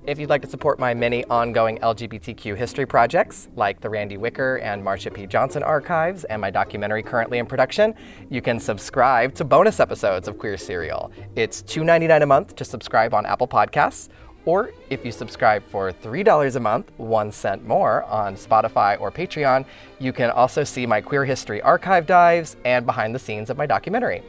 If 0.08 0.20
you'd 0.20 0.30
like 0.30 0.44
to 0.44 0.48
support 0.48 0.78
my 0.78 0.94
many 0.94 1.26
ongoing 1.26 1.80
LGBTQ 1.80 2.56
history 2.56 2.86
projects, 2.86 3.48
like 3.56 3.82
the 3.82 3.90
Randy 3.90 4.18
Wicker 4.18 4.58
and 4.58 4.86
Marsha 4.86 5.12
P. 5.12 5.26
Johnson 5.26 5.64
archives 5.64 6.26
and 6.26 6.40
my 6.40 6.52
documentary 6.52 7.02
currently 7.02 7.40
in 7.40 7.48
production, 7.48 7.96
you 8.30 8.40
can 8.40 8.60
subscribe 8.60 9.34
to 9.34 9.44
bonus 9.44 9.80
episodes 9.80 10.28
of 10.28 10.38
Queer 10.38 10.58
Serial. 10.58 11.12
It's 11.36 11.64
$2.99 11.64 12.22
a 12.22 12.26
month 12.28 12.56
to 12.56 12.64
subscribe 12.64 13.16
on 13.16 13.26
Apple 13.26 13.48
Podcasts, 13.48 14.10
or 14.46 14.70
if 14.92 15.04
you 15.04 15.12
subscribe 15.12 15.64
for 15.64 15.92
$3 15.92 16.56
a 16.56 16.60
month, 16.60 16.92
one 16.98 17.32
cent 17.32 17.66
more 17.66 18.04
on 18.04 18.36
Spotify 18.36 19.02
or 19.02 19.12
Patreon, 19.12 19.66
you 19.98 20.14
can 20.14 20.30
also 20.30 20.64
see 20.64 20.86
my 20.86 21.02
queer 21.02 21.26
history 21.26 21.64
archive 21.64 22.06
dives 22.06 22.58
and 22.64 22.86
behind 22.86 23.16
the 23.16 23.20
scenes 23.20 23.50
of 23.50 23.58
my 23.58 23.66
documentary. 23.66 24.22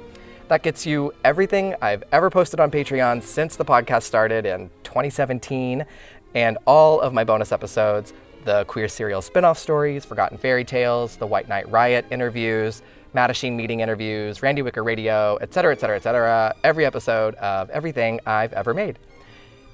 That 0.49 0.63
gets 0.63 0.87
you 0.87 1.13
everything 1.25 1.75
I've 1.83 2.05
ever 2.13 2.31
posted 2.31 2.61
on 2.61 2.71
Patreon 2.71 3.23
since 3.23 3.57
the 3.57 3.65
podcast 3.65 4.05
started 4.05 4.47
in 4.47 4.71
2017, 4.97 5.85
and 6.35 6.59
all 6.67 7.01
of 7.01 7.13
my 7.13 7.25
bonus 7.25 7.53
episodes 7.53 8.13
the 8.47 8.65
Queer 8.67 8.89
Serial 8.89 9.21
spin 9.21 9.45
off 9.45 9.59
stories, 9.59 10.05
Forgotten 10.05 10.39
Fairy 10.39 10.65
Tales, 10.65 11.17
the 11.17 11.27
White 11.27 11.49
Night 11.49 11.69
Riot 11.69 12.07
interviews, 12.11 12.81
Mattachine 13.15 13.55
meeting 13.57 13.81
interviews, 13.81 14.41
Randy 14.41 14.63
Wicker 14.63 14.85
Radio, 14.85 15.37
etc., 15.41 15.73
etc., 15.73 15.97
etc. 15.97 16.55
Every 16.63 16.87
episode 16.87 17.35
of 17.37 17.69
everything 17.71 18.21
I've 18.25 18.53
ever 18.53 18.73
made. 18.73 18.99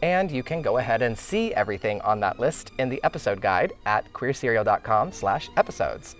And 0.00 0.30
you 0.30 0.42
can 0.42 0.62
go 0.62 0.78
ahead 0.78 1.02
and 1.02 1.16
see 1.16 1.54
everything 1.54 2.00
on 2.00 2.18
that 2.20 2.40
list 2.40 2.72
in 2.78 2.88
the 2.88 3.02
episode 3.04 3.40
guide 3.40 3.74
at 3.84 4.10
queerserial.com 4.12 5.12
slash 5.12 5.48
episodes. 5.56 6.16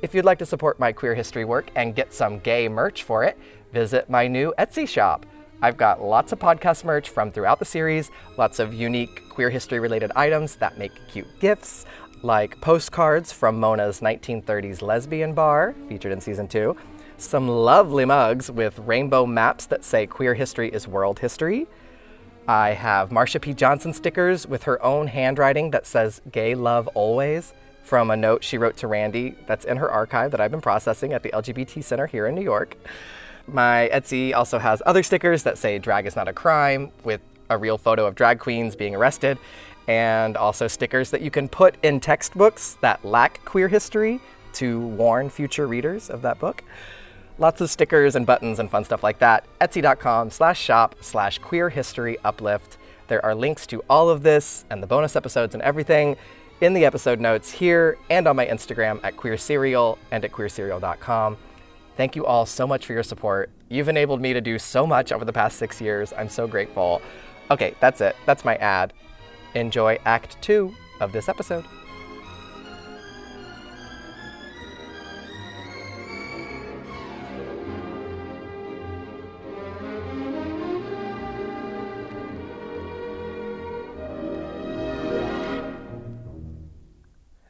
If 0.00 0.14
you'd 0.14 0.24
like 0.24 0.38
to 0.38 0.46
support 0.46 0.78
my 0.78 0.92
queer 0.92 1.14
history 1.14 1.44
work 1.44 1.70
and 1.74 1.94
get 1.94 2.14
some 2.14 2.38
gay 2.38 2.68
merch 2.68 3.02
for 3.02 3.24
it, 3.24 3.36
visit 3.72 4.08
my 4.08 4.28
new 4.28 4.54
Etsy 4.58 4.88
shop. 4.88 5.26
I've 5.64 5.78
got 5.78 6.02
lots 6.02 6.30
of 6.30 6.38
podcast 6.38 6.84
merch 6.84 7.08
from 7.08 7.30
throughout 7.30 7.58
the 7.58 7.64
series, 7.64 8.10
lots 8.36 8.58
of 8.58 8.74
unique 8.74 9.26
queer 9.30 9.48
history 9.48 9.80
related 9.80 10.12
items 10.14 10.56
that 10.56 10.76
make 10.76 10.92
cute 11.08 11.40
gifts, 11.40 11.86
like 12.22 12.60
postcards 12.60 13.32
from 13.32 13.58
Mona's 13.58 14.00
1930s 14.00 14.82
lesbian 14.82 15.32
bar, 15.32 15.74
featured 15.88 16.12
in 16.12 16.20
season 16.20 16.48
two, 16.48 16.76
some 17.16 17.48
lovely 17.48 18.04
mugs 18.04 18.50
with 18.50 18.78
rainbow 18.80 19.24
maps 19.24 19.64
that 19.64 19.84
say 19.84 20.06
queer 20.06 20.34
history 20.34 20.68
is 20.68 20.86
world 20.86 21.20
history. 21.20 21.66
I 22.46 22.72
have 22.72 23.08
Marsha 23.08 23.40
P. 23.40 23.54
Johnson 23.54 23.94
stickers 23.94 24.46
with 24.46 24.64
her 24.64 24.84
own 24.84 25.06
handwriting 25.06 25.70
that 25.70 25.86
says 25.86 26.20
gay 26.30 26.54
love 26.54 26.88
always 26.88 27.54
from 27.84 28.10
a 28.10 28.16
note 28.18 28.44
she 28.44 28.58
wrote 28.58 28.76
to 28.76 28.86
Randy 28.86 29.34
that's 29.46 29.64
in 29.64 29.78
her 29.78 29.90
archive 29.90 30.30
that 30.32 30.42
I've 30.42 30.50
been 30.50 30.60
processing 30.60 31.14
at 31.14 31.22
the 31.22 31.30
LGBT 31.30 31.82
Center 31.82 32.06
here 32.06 32.26
in 32.26 32.34
New 32.34 32.42
York. 32.42 32.76
My 33.46 33.90
Etsy 33.92 34.34
also 34.34 34.58
has 34.58 34.82
other 34.86 35.02
stickers 35.02 35.42
that 35.42 35.58
say 35.58 35.78
drag 35.78 36.06
is 36.06 36.16
not 36.16 36.28
a 36.28 36.32
crime 36.32 36.90
with 37.04 37.20
a 37.50 37.58
real 37.58 37.76
photo 37.76 38.06
of 38.06 38.14
drag 38.14 38.38
queens 38.38 38.74
being 38.74 38.94
arrested, 38.94 39.38
and 39.86 40.36
also 40.36 40.66
stickers 40.66 41.10
that 41.10 41.20
you 41.20 41.30
can 41.30 41.48
put 41.48 41.76
in 41.82 42.00
textbooks 42.00 42.78
that 42.80 43.04
lack 43.04 43.44
queer 43.44 43.68
history 43.68 44.20
to 44.54 44.80
warn 44.80 45.28
future 45.28 45.66
readers 45.66 46.08
of 46.08 46.22
that 46.22 46.38
book. 46.38 46.64
Lots 47.38 47.60
of 47.60 47.68
stickers 47.68 48.14
and 48.14 48.24
buttons 48.24 48.60
and 48.60 48.70
fun 48.70 48.84
stuff 48.84 49.02
like 49.02 49.18
that. 49.18 49.44
Etsy.com 49.60 50.30
slash 50.30 50.60
shop 50.60 50.94
slash 51.00 51.38
queer 51.38 51.68
history 51.68 52.16
uplift. 52.24 52.78
There 53.08 53.24
are 53.24 53.34
links 53.34 53.66
to 53.66 53.84
all 53.90 54.08
of 54.08 54.22
this 54.22 54.64
and 54.70 54.82
the 54.82 54.86
bonus 54.86 55.16
episodes 55.16 55.52
and 55.54 55.62
everything 55.62 56.16
in 56.60 56.72
the 56.72 56.84
episode 56.84 57.20
notes 57.20 57.50
here 57.50 57.98
and 58.08 58.26
on 58.28 58.36
my 58.36 58.46
Instagram 58.46 59.00
at 59.02 59.16
Queer 59.16 59.36
Serial 59.36 59.98
and 60.12 60.24
at 60.24 60.32
queerserial.com. 60.32 61.36
Thank 61.96 62.16
you 62.16 62.26
all 62.26 62.44
so 62.44 62.66
much 62.66 62.86
for 62.86 62.92
your 62.92 63.02
support. 63.02 63.50
You've 63.68 63.88
enabled 63.88 64.20
me 64.20 64.32
to 64.32 64.40
do 64.40 64.58
so 64.58 64.86
much 64.86 65.12
over 65.12 65.24
the 65.24 65.32
past 65.32 65.58
six 65.58 65.80
years. 65.80 66.12
I'm 66.12 66.28
so 66.28 66.46
grateful. 66.46 67.00
Okay, 67.50 67.74
that's 67.80 68.00
it. 68.00 68.16
That's 68.26 68.44
my 68.44 68.56
ad. 68.56 68.92
Enjoy 69.54 69.98
Act 70.04 70.40
Two 70.42 70.74
of 71.00 71.12
this 71.12 71.28
episode. 71.28 71.64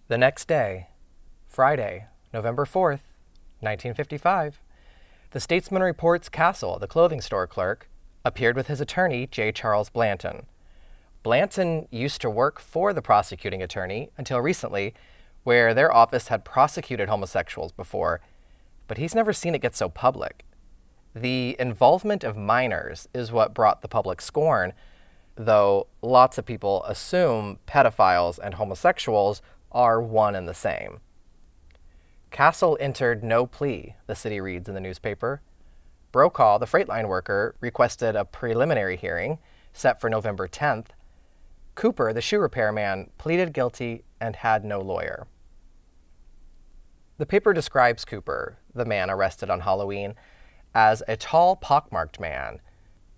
The 0.06 0.18
next 0.18 0.46
day, 0.46 0.88
Friday, 1.48 2.06
November 2.32 2.66
4th, 2.66 3.00
1955, 3.64 4.60
the 5.30 5.40
Statesman 5.40 5.82
reports 5.82 6.28
Castle, 6.28 6.78
the 6.78 6.86
clothing 6.86 7.20
store 7.20 7.46
clerk, 7.46 7.88
appeared 8.24 8.56
with 8.56 8.68
his 8.68 8.80
attorney, 8.80 9.26
J. 9.26 9.50
Charles 9.50 9.90
Blanton. 9.90 10.46
Blanton 11.22 11.88
used 11.90 12.20
to 12.20 12.30
work 12.30 12.60
for 12.60 12.92
the 12.92 13.02
prosecuting 13.02 13.62
attorney 13.62 14.10
until 14.16 14.40
recently, 14.40 14.94
where 15.42 15.74
their 15.74 15.92
office 15.92 16.28
had 16.28 16.44
prosecuted 16.44 17.08
homosexuals 17.08 17.72
before, 17.72 18.20
but 18.86 18.98
he's 18.98 19.14
never 19.14 19.32
seen 19.32 19.54
it 19.54 19.62
get 19.62 19.74
so 19.74 19.88
public. 19.88 20.44
The 21.14 21.56
involvement 21.58 22.24
of 22.24 22.36
minors 22.36 23.08
is 23.14 23.32
what 23.32 23.54
brought 23.54 23.82
the 23.82 23.88
public 23.88 24.20
scorn, 24.20 24.72
though 25.36 25.86
lots 26.02 26.38
of 26.38 26.46
people 26.46 26.84
assume 26.84 27.58
pedophiles 27.66 28.38
and 28.38 28.54
homosexuals 28.54 29.42
are 29.72 30.00
one 30.00 30.34
and 30.34 30.48
the 30.48 30.54
same. 30.54 31.00
Castle 32.34 32.76
entered 32.80 33.22
no 33.22 33.46
plea, 33.46 33.94
the 34.08 34.16
city 34.16 34.40
reads 34.40 34.68
in 34.68 34.74
the 34.74 34.80
newspaper. 34.80 35.40
Brokaw, 36.10 36.58
the 36.58 36.66
freight 36.66 36.88
line 36.88 37.06
worker, 37.06 37.54
requested 37.60 38.16
a 38.16 38.24
preliminary 38.24 38.96
hearing 38.96 39.38
set 39.72 40.00
for 40.00 40.10
November 40.10 40.48
10th. 40.48 40.86
Cooper, 41.76 42.12
the 42.12 42.20
shoe 42.20 42.40
repairman, 42.40 43.12
pleaded 43.18 43.52
guilty 43.52 44.02
and 44.20 44.34
had 44.34 44.64
no 44.64 44.80
lawyer. 44.80 45.28
The 47.18 47.24
paper 47.24 47.52
describes 47.52 48.04
Cooper, 48.04 48.58
the 48.74 48.84
man 48.84 49.10
arrested 49.10 49.48
on 49.48 49.60
Halloween, 49.60 50.16
as 50.74 51.04
a 51.06 51.16
tall, 51.16 51.54
pockmarked 51.54 52.18
man. 52.18 52.60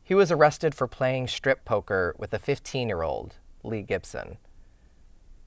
He 0.02 0.14
was 0.14 0.30
arrested 0.30 0.74
for 0.74 0.86
playing 0.86 1.28
strip 1.28 1.64
poker 1.64 2.14
with 2.18 2.34
a 2.34 2.38
15 2.38 2.86
year 2.86 3.00
old, 3.00 3.36
Lee 3.64 3.80
Gibson. 3.80 4.36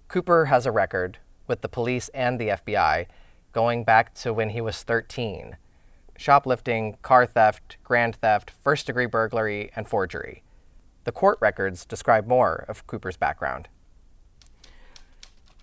Cooper 0.08 0.46
has 0.46 0.66
a 0.66 0.72
record 0.72 1.20
with 1.46 1.62
the 1.62 1.70
police 1.70 2.10
and 2.16 2.40
the 2.40 2.48
FBI 2.48 3.06
going 3.52 3.84
back 3.84 4.14
to 4.16 4.34
when 4.34 4.50
he 4.50 4.62
was 4.62 4.84
13 4.84 5.58
shoplifting, 6.20 6.98
car 7.02 7.26
theft, 7.26 7.78
grand 7.84 8.16
theft, 8.18 8.52
first 8.62 8.86
degree 8.86 9.06
burglary, 9.06 9.72
and 9.76 9.88
forgery. 9.88 10.44
The 11.06 11.14
court 11.14 11.38
records 11.40 11.86
describe 11.86 12.28
more 12.28 12.66
of 12.68 12.86
Cooper's 12.86 13.18
background. 13.18 13.70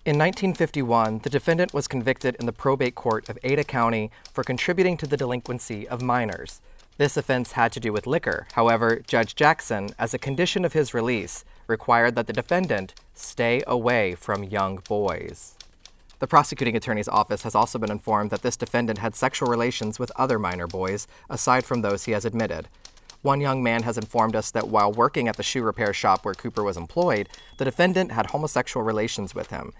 In 0.03 0.17
1951, 0.17 1.19
the 1.19 1.29
defendant 1.29 1.73
was 1.73 1.87
convicted 1.87 2.35
in 2.39 2.45
the 2.45 2.53
probate 2.53 2.95
court 2.95 3.29
of 3.29 3.37
Ada 3.43 3.65
County 3.65 4.09
for 4.33 4.43
contributing 4.43 4.97
to 4.97 5.05
the 5.05 5.17
delinquency 5.17 5.87
of 5.87 6.01
minors. 6.01 6.61
This 6.97 7.17
offense 7.17 7.51
had 7.51 7.71
to 7.73 7.79
do 7.79 7.93
with 7.93 8.07
liquor. 8.07 8.47
However, 8.53 9.01
Judge 9.05 9.35
Jackson, 9.35 9.89
as 9.99 10.13
a 10.13 10.17
condition 10.17 10.65
of 10.65 10.73
his 10.73 10.93
release, 10.93 11.45
required 11.67 12.15
that 12.15 12.25
the 12.25 12.33
defendant 12.33 12.95
stay 13.13 13.61
away 13.67 14.15
from 14.15 14.43
young 14.43 14.77
boys. 14.87 15.56
The 16.19 16.27
prosecuting 16.27 16.75
attorney's 16.75 17.07
office 17.07 17.43
has 17.43 17.53
also 17.53 17.77
been 17.77 17.91
informed 17.91 18.31
that 18.31 18.41
this 18.41 18.57
defendant 18.57 18.99
had 18.99 19.15
sexual 19.15 19.49
relations 19.49 19.99
with 19.99 20.11
other 20.15 20.39
minor 20.39 20.65
boys, 20.65 21.07
aside 21.29 21.63
from 21.63 21.81
those 21.81 22.05
he 22.05 22.11
has 22.13 22.25
admitted. 22.25 22.67
One 23.21 23.41
young 23.41 23.61
man 23.61 23.83
has 23.83 23.97
informed 23.97 24.35
us 24.35 24.51
that 24.51 24.67
while 24.67 24.91
working 24.91 25.27
at 25.27 25.37
the 25.37 25.43
shoe 25.43 25.61
repair 25.63 25.93
shop 25.93 26.25
where 26.25 26.33
Cooper 26.33 26.63
was 26.63 26.77
employed, 26.77 27.29
the 27.57 27.65
defendant 27.65 28.11
had 28.11 28.27
homosexual 28.27 28.83
relations 28.83 29.35
with 29.35 29.49
him. 29.49 29.73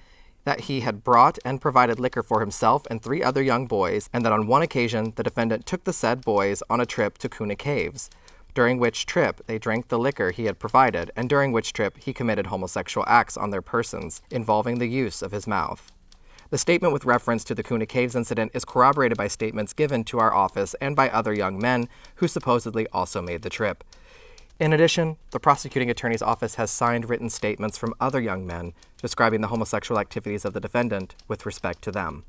that 0.47 0.61
he 0.61 0.79
had 0.79 1.03
brought 1.03 1.37
and 1.43 1.59
provided 1.59 1.99
liquor 1.99 2.23
for 2.23 2.39
himself 2.39 2.87
and 2.89 3.01
three 3.01 3.21
other 3.21 3.43
young 3.43 3.67
boys, 3.67 4.09
and 4.13 4.23
that 4.23 4.31
on 4.31 4.47
one 4.47 4.61
occasion 4.61 5.11
the 5.17 5.23
defendant 5.23 5.65
took 5.65 5.83
the 5.83 5.91
said 5.91 6.21
boys 6.21 6.63
on 6.69 6.79
a 6.79 6.85
trip 6.85 7.17
to 7.17 7.27
Kuna 7.27 7.53
Caves, 7.57 8.09
during 8.53 8.77
which 8.79 9.05
trip 9.05 9.41
they 9.45 9.59
drank 9.59 9.89
the 9.89 9.99
liquor 9.99 10.31
he 10.31 10.45
had 10.45 10.57
provided, 10.57 11.11
and 11.17 11.27
during 11.27 11.51
which 11.51 11.73
trip 11.73 11.97
he 11.97 12.13
committed 12.13 12.47
homosexual 12.47 13.03
acts 13.09 13.35
on 13.35 13.49
their 13.49 13.61
persons 13.61 14.21
involving 14.31 14.79
the 14.79 14.87
use 14.87 15.21
of 15.21 15.33
his 15.33 15.47
mouth. 15.47 15.91
The 16.49 16.57
statement 16.57 16.93
with 16.93 17.03
reference 17.03 17.43
to 17.45 17.55
the 17.55 17.63
Kuna 17.63 17.85
Caves 17.85 18.15
incident 18.15 18.51
is 18.53 18.63
corroborated 18.63 19.17
by 19.17 19.27
statements 19.27 19.73
given 19.73 20.05
to 20.05 20.19
our 20.19 20.33
office 20.33 20.75
and 20.79 20.95
by 20.95 21.09
other 21.09 21.33
young 21.33 21.59
men 21.59 21.89
who 22.15 22.27
supposedly 22.27 22.87
also 22.93 23.21
made 23.21 23.41
the 23.41 23.49
trip. 23.49 23.83
In 24.59 24.71
addition, 24.71 25.17
the 25.31 25.41
prosecuting 25.41 25.89
attorney's 25.89 26.21
office 26.21 26.55
has 26.55 26.71
signed 26.71 27.09
written 27.09 27.29
statements 27.29 27.77
from 27.77 27.93
other 27.99 28.21
young 28.21 28.47
men 28.47 28.73
describing 29.01 29.41
the 29.41 29.49
homosexual 29.49 29.99
activities 29.99 30.45
of 30.45 30.53
the 30.53 30.61
defendant 30.61 31.15
with 31.27 31.45
respect 31.45 31.81
to 31.83 31.91
them. 31.91 32.23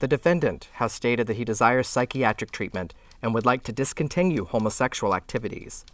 The 0.00 0.06
defendant 0.06 0.68
has 0.74 0.92
stated 0.92 1.26
that 1.26 1.36
he 1.36 1.44
desires 1.44 1.88
psychiatric 1.88 2.52
treatment 2.52 2.94
and 3.22 3.34
would 3.34 3.46
like 3.46 3.64
to 3.64 3.72
discontinue 3.72 4.44
homosexual 4.44 5.14
activities. 5.14 5.84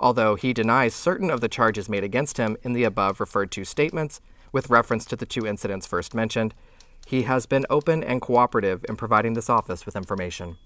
Although 0.00 0.34
he 0.34 0.52
denies 0.52 0.94
certain 0.94 1.30
of 1.30 1.40
the 1.40 1.48
charges 1.48 1.88
made 1.88 2.04
against 2.04 2.36
him 2.36 2.56
in 2.62 2.72
the 2.72 2.84
above 2.84 3.20
referred 3.20 3.50
to 3.52 3.64
statements, 3.64 4.20
with 4.52 4.68
reference 4.68 5.04
to 5.06 5.16
the 5.16 5.26
two 5.26 5.46
incidents 5.46 5.86
first 5.86 6.14
mentioned, 6.14 6.54
he 7.08 7.22
has 7.22 7.46
been 7.46 7.64
open 7.70 8.04
and 8.04 8.20
cooperative 8.20 8.84
in 8.86 8.94
providing 8.94 9.32
this 9.32 9.48
office 9.48 9.86
with 9.86 9.96
information. 9.96 10.58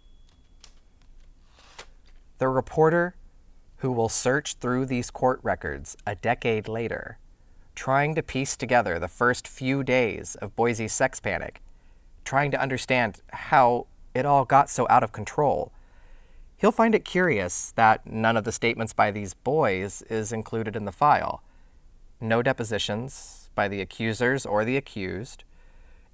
The 2.38 2.48
reporter 2.48 3.14
who 3.76 3.92
will 3.92 4.08
search 4.08 4.54
through 4.54 4.86
these 4.86 5.12
court 5.12 5.38
records 5.44 5.96
a 6.04 6.16
decade 6.16 6.66
later, 6.66 7.18
trying 7.76 8.16
to 8.16 8.24
piece 8.24 8.56
together 8.56 8.98
the 8.98 9.06
first 9.06 9.46
few 9.46 9.84
days 9.84 10.34
of 10.34 10.56
Boise's 10.56 10.92
sex 10.92 11.20
panic, 11.20 11.62
trying 12.24 12.50
to 12.50 12.60
understand 12.60 13.20
how 13.32 13.86
it 14.12 14.26
all 14.26 14.44
got 14.44 14.68
so 14.68 14.84
out 14.90 15.04
of 15.04 15.12
control. 15.12 15.70
He'll 16.56 16.72
find 16.72 16.96
it 16.96 17.04
curious 17.04 17.70
that 17.76 18.04
none 18.04 18.36
of 18.36 18.42
the 18.42 18.50
statements 18.50 18.92
by 18.92 19.12
these 19.12 19.32
boys 19.32 20.02
is 20.10 20.32
included 20.32 20.74
in 20.74 20.86
the 20.86 20.90
file. 20.90 21.44
No 22.20 22.42
depositions 22.42 23.48
by 23.54 23.68
the 23.68 23.80
accusers 23.80 24.44
or 24.44 24.64
the 24.64 24.76
accused. 24.76 25.44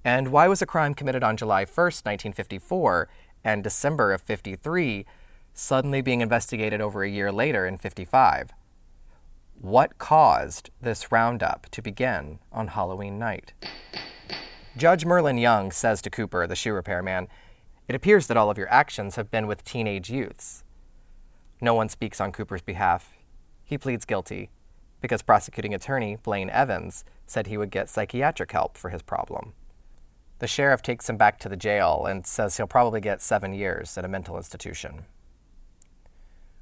And 0.03 0.29
why 0.29 0.47
was 0.47 0.61
a 0.61 0.65
crime 0.65 0.93
committed 0.93 1.23
on 1.23 1.37
July 1.37 1.65
1st, 1.65 2.05
1954, 2.05 3.09
and 3.43 3.63
December 3.63 4.11
of 4.11 4.21
53 4.21 5.05
suddenly 5.53 6.01
being 6.01 6.21
investigated 6.21 6.79
over 6.79 7.03
a 7.03 7.09
year 7.09 7.31
later 7.31 7.65
in 7.65 7.77
55. 7.77 8.51
What 9.59 9.97
caused 9.97 10.69
this 10.81 11.11
roundup 11.11 11.67
to 11.71 11.81
begin 11.81 12.39
on 12.51 12.69
Halloween 12.69 13.19
night? 13.19 13.53
Judge 14.77 15.03
Merlin 15.03 15.37
Young 15.37 15.71
says 15.71 16.01
to 16.01 16.09
Cooper, 16.09 16.47
the 16.47 16.55
shoe 16.55 16.71
repairman, 16.71 17.27
It 17.87 17.95
appears 17.95 18.27
that 18.27 18.37
all 18.37 18.49
of 18.49 18.57
your 18.57 18.69
actions 18.69 19.17
have 19.17 19.29
been 19.29 19.47
with 19.47 19.65
teenage 19.65 20.09
youths. 20.09 20.63
No 21.59 21.73
one 21.73 21.89
speaks 21.89 22.21
on 22.21 22.31
Cooper's 22.31 22.61
behalf. 22.61 23.17
He 23.65 23.77
pleads 23.77 24.05
guilty 24.05 24.49
because 25.01 25.21
prosecuting 25.21 25.73
attorney 25.73 26.17
Blaine 26.23 26.49
Evans 26.49 27.03
said 27.25 27.47
he 27.47 27.57
would 27.57 27.71
get 27.71 27.89
psychiatric 27.89 28.51
help 28.51 28.77
for 28.77 28.89
his 28.89 29.01
problem. 29.01 29.53
The 30.39 30.47
sheriff 30.47 30.81
takes 30.81 31.09
him 31.09 31.17
back 31.17 31.37
to 31.39 31.49
the 31.49 31.57
jail 31.57 32.05
and 32.05 32.25
says 32.25 32.57
he'll 32.57 32.67
probably 32.67 33.01
get 33.01 33.21
seven 33.21 33.53
years 33.53 33.97
at 33.97 34.05
a 34.05 34.09
mental 34.09 34.37
institution. 34.37 35.05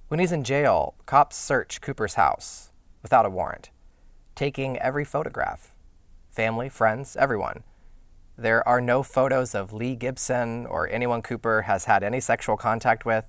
When 0.08 0.20
he's 0.20 0.32
in 0.32 0.44
jail, 0.44 0.96
cops 1.06 1.36
search 1.36 1.82
Cooper's 1.82 2.16
house 2.16 2.72
without 3.02 3.26
a 3.26 3.30
warrant, 3.30 3.70
taking 4.36 4.78
every 4.78 5.06
photograph 5.06 5.74
family, 6.32 6.70
friends, 6.70 7.16
everyone. 7.16 7.63
There 8.38 8.68
are 8.68 8.80
no 8.80 9.02
photos 9.02 9.56
of 9.56 9.74
Lee 9.74 9.96
Gibson 9.96 10.68
or 10.68 10.88
anyone 10.88 11.24
Cooper 11.24 11.63
has 11.63 11.86
had 11.86 12.04
any 12.04 12.20
sexual 12.20 12.56
contact 12.56 13.06
with, 13.06 13.28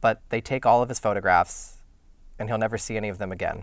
but 0.00 0.20
they 0.30 0.40
take 0.40 0.66
all 0.66 0.82
of 0.82 0.88
his 0.88 0.98
photographs, 0.98 1.76
and 2.36 2.48
he'll 2.48 2.58
never 2.58 2.76
see 2.76 2.96
any 2.96 3.08
of 3.08 3.18
them 3.18 3.30
again. 3.30 3.62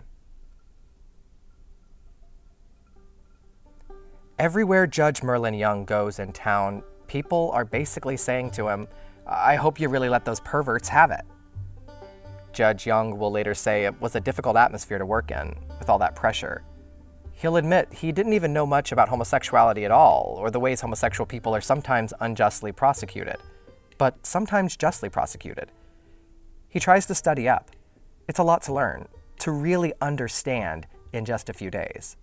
Everywhere 4.38 4.86
Judge 4.86 5.22
Merlin 5.22 5.54
Young 5.54 5.86
goes 5.86 6.18
in 6.18 6.30
town, 6.30 6.82
people 7.06 7.50
are 7.54 7.64
basically 7.64 8.18
saying 8.18 8.50
to 8.50 8.68
him, 8.68 8.86
I 9.26 9.56
hope 9.56 9.80
you 9.80 9.88
really 9.88 10.10
let 10.10 10.26
those 10.26 10.40
perverts 10.40 10.90
have 10.90 11.10
it. 11.10 11.22
Judge 12.52 12.84
Young 12.84 13.16
will 13.18 13.30
later 13.30 13.54
say 13.54 13.84
it 13.84 13.98
was 13.98 14.14
a 14.14 14.20
difficult 14.20 14.58
atmosphere 14.58 14.98
to 14.98 15.06
work 15.06 15.30
in, 15.30 15.56
with 15.78 15.88
all 15.88 15.98
that 16.00 16.14
pressure. 16.14 16.62
He'll 17.32 17.56
admit 17.56 17.90
he 17.90 18.12
didn't 18.12 18.34
even 18.34 18.52
know 18.52 18.66
much 18.66 18.92
about 18.92 19.08
homosexuality 19.08 19.86
at 19.86 19.90
all, 19.90 20.36
or 20.38 20.50
the 20.50 20.60
ways 20.60 20.82
homosexual 20.82 21.26
people 21.26 21.54
are 21.54 21.62
sometimes 21.62 22.12
unjustly 22.20 22.72
prosecuted, 22.72 23.36
but 23.96 24.26
sometimes 24.26 24.76
justly 24.76 25.08
prosecuted. 25.08 25.72
He 26.68 26.78
tries 26.78 27.06
to 27.06 27.14
study 27.14 27.48
up. 27.48 27.70
It's 28.28 28.38
a 28.38 28.44
lot 28.44 28.60
to 28.64 28.74
learn, 28.74 29.08
to 29.38 29.50
really 29.50 29.94
understand 30.02 30.86
in 31.14 31.24
just 31.24 31.48
a 31.48 31.54
few 31.54 31.70
days. 31.70 32.18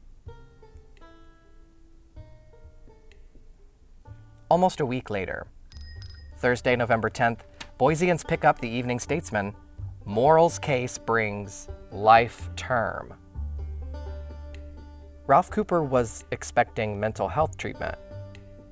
Almost 4.54 4.82
a 4.82 4.86
week 4.86 5.10
later, 5.10 5.48
Thursday, 6.38 6.76
November 6.76 7.10
10th, 7.10 7.39
Boiseans 7.80 8.24
pick 8.24 8.46
up 8.46 8.60
the 8.60 8.70
Evening 8.70 9.00
Statesman 9.00 9.56
Morrell's 10.06 10.60
case 10.60 11.00
brings 11.00 11.70
life 11.92 12.52
term. 12.56 13.16
Ralph 15.26 15.50
Cooper 15.50 15.84
was 15.84 16.26
expecting 16.30 17.00
mental 17.00 17.28
health 17.28 17.58
treatment, 17.58 17.96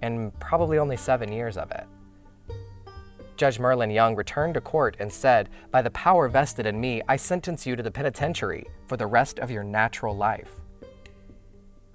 and 0.04 0.40
probably 0.40 0.78
only 0.78 0.98
seven 0.98 1.34
years 1.34 1.58
of 1.58 1.72
it. 1.72 1.88
Judge 3.36 3.58
Merlin 3.58 3.90
Young 3.90 4.16
returned 4.16 4.54
to 4.54 4.62
court 4.62 4.96
and 5.00 5.12
said, 5.12 5.50
By 5.72 5.82
the 5.82 5.90
power 5.90 6.30
vested 6.30 6.68
in 6.68 6.80
me, 6.80 7.02
I 7.08 7.16
sentence 7.16 7.66
you 7.66 7.76
to 7.76 7.82
the 7.82 7.90
penitentiary 7.90 8.68
for 8.86 8.98
the 8.98 9.08
rest 9.08 9.40
of 9.40 9.50
your 9.50 9.64
natural 9.64 10.16
life. 10.16 10.62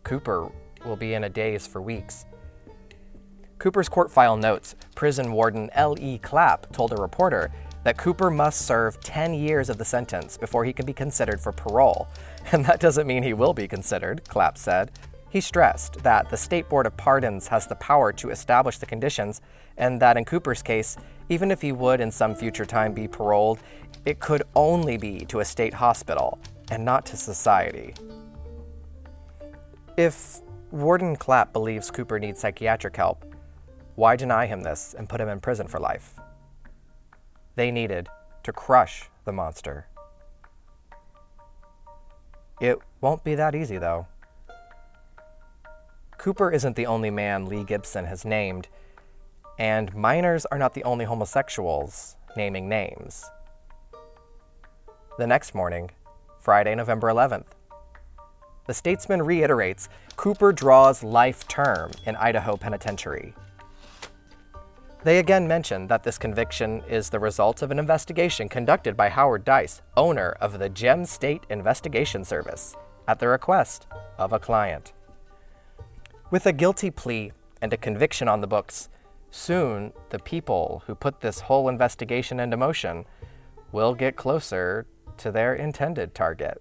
Cooper 0.03 0.51
will 0.85 0.96
be 0.96 1.14
in 1.14 1.22
a 1.22 1.29
daze 1.29 1.68
for 1.68 1.81
weeks. 1.81 2.27
Cooper's 3.59 3.88
court 3.88 4.11
file 4.11 4.37
notes 4.37 4.75
prison 4.95 5.33
warden 5.33 5.71
L.E. 5.73 6.19
Clapp 6.19 6.73
told 6.73 6.92
a 6.92 6.97
reporter 6.97 7.51
that 7.85 7.97
Cooper 7.97 8.31
must 8.31 8.66
serve 8.66 9.01
10 9.01 9.33
years 9.35 9.71
of 9.71 9.79
the 9.79 9.85
sentence 9.85 10.37
before 10.37 10.64
he 10.64 10.73
can 10.73 10.85
be 10.85 10.92
considered 10.92 11.40
for 11.40 11.53
parole. 11.53 12.09
And 12.53 12.64
that 12.64 12.79
doesn't 12.79 13.09
mean 13.09 13.25
he 13.25 13.33
will 13.33 13.55
be 13.55 13.66
considered, 13.66 14.23
Clapp 14.29 14.57
said. 14.57 14.92
He 15.29 15.40
stressed 15.40 16.05
that 16.05 16.31
the 16.31 16.37
State 16.37 16.69
Board 16.69 16.87
of 16.87 16.97
Pardons 16.97 17.49
has 17.49 17.66
the 17.66 17.75
power 17.75 18.12
to 18.12 18.31
establish 18.31 18.79
the 18.79 18.87
conditions, 18.87 19.40
and 19.77 20.01
that 20.01 20.16
in 20.16 20.25
Cooper's 20.25 20.62
case, 20.62 20.97
even 21.29 21.51
if 21.51 21.61
he 21.61 21.73
would 21.73 22.01
in 22.01 22.12
some 22.12 22.37
future 22.37 22.64
time 22.64 22.92
be 22.92 23.09
paroled, 23.09 23.59
it 24.05 24.21
could 24.21 24.45
only 24.55 24.97
be 24.97 25.25
to 25.27 25.40
a 25.40 25.45
state 25.45 25.75
hospital 25.75 26.38
and 26.71 26.85
not 26.85 27.05
to 27.07 27.16
society. 27.16 27.95
If 29.97 30.40
Warden 30.71 31.16
Clapp 31.16 31.53
believes 31.53 31.90
Cooper 31.90 32.21
needs 32.21 32.40
psychiatric 32.40 32.97
help, 32.97 33.25
why 33.96 34.14
deny 34.16 34.46
him 34.46 34.62
this 34.62 34.94
and 34.96 35.09
put 35.09 35.20
him 35.20 35.28
in 35.28 35.40
prison 35.40 35.66
for 35.66 35.80
life? 35.80 36.14
they 37.56 37.70
needed 37.70 38.09
to 38.44 38.52
crush 38.52 39.11
the 39.24 39.32
monster. 39.32 39.88
It 42.61 42.78
won't 43.00 43.24
be 43.24 43.35
that 43.35 43.54
easy, 43.54 43.78
though. 43.78 44.06
Cooper 46.16 46.50
isn't 46.50 46.76
the 46.76 46.87
only 46.87 47.11
man 47.11 47.46
Lee 47.46 47.64
Gibson 47.64 48.04
has 48.06 48.24
named, 48.24 48.68
and 49.59 49.94
minors 49.94 50.46
are 50.46 50.59
not 50.59 50.74
the 50.74 50.85
only 50.85 51.04
homosexuals 51.04 52.16
naming 52.37 52.68
names. 52.68 53.24
The 55.18 55.26
next 55.26 55.54
morning, 55.54 55.90
Friday, 56.38 56.74
November 56.74 57.09
11th, 57.09 57.46
the 58.66 58.74
statesman 58.74 59.22
reiterates 59.22 59.88
Cooper 60.16 60.52
draws 60.52 61.02
life 61.02 61.46
term 61.48 61.92
in 62.04 62.16
Idaho 62.16 62.56
Penitentiary. 62.56 63.35
They 65.07 65.21
again 65.21 65.47
mention 65.47 65.87
that 65.87 66.03
this 66.03 66.19
conviction 66.19 66.83
is 66.88 67.11
the 67.11 67.21
result 67.21 67.62
of 67.62 67.71
an 67.71 67.79
investigation 67.79 68.49
conducted 68.49 68.97
by 68.97 69.09
Howard 69.09 69.45
Dice, 69.45 69.81
owner 69.97 70.31
of 70.40 70.59
the 70.59 70.69
Gem 70.69 71.05
State 71.05 71.45
Investigation 71.49 72.25
Service, 72.25 72.75
at 73.07 73.21
the 73.21 73.29
request 73.29 73.87
of 74.19 74.33
a 74.33 74.40
client. 74.40 74.95
With 76.33 76.45
a 76.45 76.53
guilty 76.53 76.90
plea 76.90 77.31
and 77.62 77.73
a 77.73 77.77
conviction 77.77 78.27
on 78.27 78.40
the 78.40 78.49
books, 78.49 78.88
soon 79.31 79.92
the 80.11 80.19
people 80.19 80.83
who 80.88 80.97
put 80.97 81.21
this 81.21 81.38
whole 81.38 81.69
investigation 81.69 82.40
into 82.40 82.57
motion 82.57 83.05
will 83.71 83.95
get 83.95 84.16
closer 84.16 84.87
to 85.19 85.31
their 85.31 85.55
intended 85.55 86.16
target. 86.16 86.61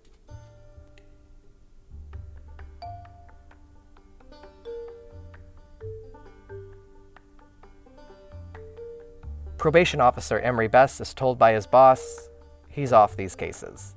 Probation 9.65 9.99
officer 9.99 10.37
Emery 10.37 10.67
Bess 10.67 11.01
is 11.01 11.11
told 11.11 11.39
by 11.39 11.53
his 11.53 11.65
boss 11.65 12.29
he's 12.69 12.93
off 12.93 13.15
these 13.15 13.35
cases. 13.35 13.95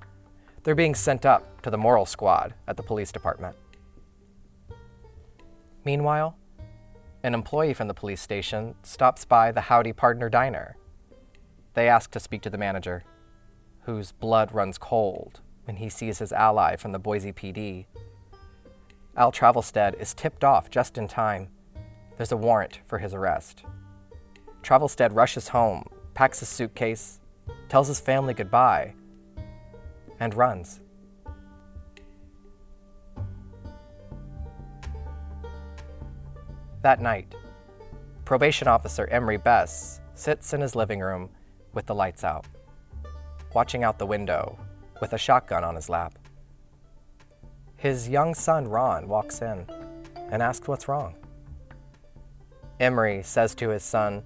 They're 0.62 0.74
being 0.74 0.94
sent 0.94 1.26
up 1.26 1.60
to 1.60 1.68
the 1.68 1.76
moral 1.76 2.06
squad 2.06 2.54
at 2.66 2.78
the 2.78 2.82
police 2.82 3.12
department. 3.12 3.54
Meanwhile, 5.84 6.38
an 7.22 7.34
employee 7.34 7.74
from 7.74 7.86
the 7.86 7.92
police 7.92 8.22
station 8.22 8.76
stops 8.82 9.26
by 9.26 9.52
the 9.52 9.60
Howdy 9.60 9.92
Partner 9.92 10.30
Diner. 10.30 10.78
They 11.74 11.86
ask 11.86 12.10
to 12.12 12.18
speak 12.18 12.40
to 12.44 12.50
the 12.50 12.56
manager, 12.56 13.04
whose 13.82 14.12
blood 14.12 14.52
runs 14.52 14.78
cold 14.78 15.42
when 15.64 15.76
he 15.76 15.90
sees 15.90 16.18
his 16.18 16.32
ally 16.32 16.76
from 16.76 16.92
the 16.92 16.98
Boise 16.98 17.34
PD. 17.34 17.84
Al 19.18 19.32
Travelstead 19.32 20.00
is 20.00 20.14
tipped 20.14 20.44
off 20.44 20.70
just 20.70 20.96
in 20.96 21.08
time. 21.08 21.50
There's 22.16 22.32
a 22.32 22.38
warrant 22.38 22.80
for 22.86 23.00
his 23.00 23.12
arrest. 23.12 23.64
Travelstead 24.68 25.16
rushes 25.16 25.48
home, 25.48 25.82
packs 26.12 26.40
his 26.40 26.50
suitcase, 26.50 27.20
tells 27.70 27.88
his 27.88 28.00
family 28.00 28.34
goodbye, 28.34 28.92
and 30.20 30.34
runs. 30.34 30.80
That 36.82 37.00
night, 37.00 37.34
probation 38.26 38.68
officer 38.68 39.06
Emery 39.06 39.38
Bess 39.38 40.02
sits 40.12 40.52
in 40.52 40.60
his 40.60 40.76
living 40.76 41.00
room 41.00 41.30
with 41.72 41.86
the 41.86 41.94
lights 41.94 42.22
out, 42.22 42.44
watching 43.54 43.84
out 43.84 43.98
the 43.98 44.04
window 44.04 44.58
with 45.00 45.14
a 45.14 45.18
shotgun 45.18 45.64
on 45.64 45.76
his 45.76 45.88
lap. 45.88 46.18
His 47.76 48.06
young 48.06 48.34
son 48.34 48.68
Ron 48.68 49.08
walks 49.08 49.40
in 49.40 49.64
and 50.30 50.42
asks 50.42 50.68
what's 50.68 50.88
wrong. 50.88 51.14
Emery 52.78 53.22
says 53.22 53.54
to 53.54 53.70
his 53.70 53.82
son, 53.82 54.22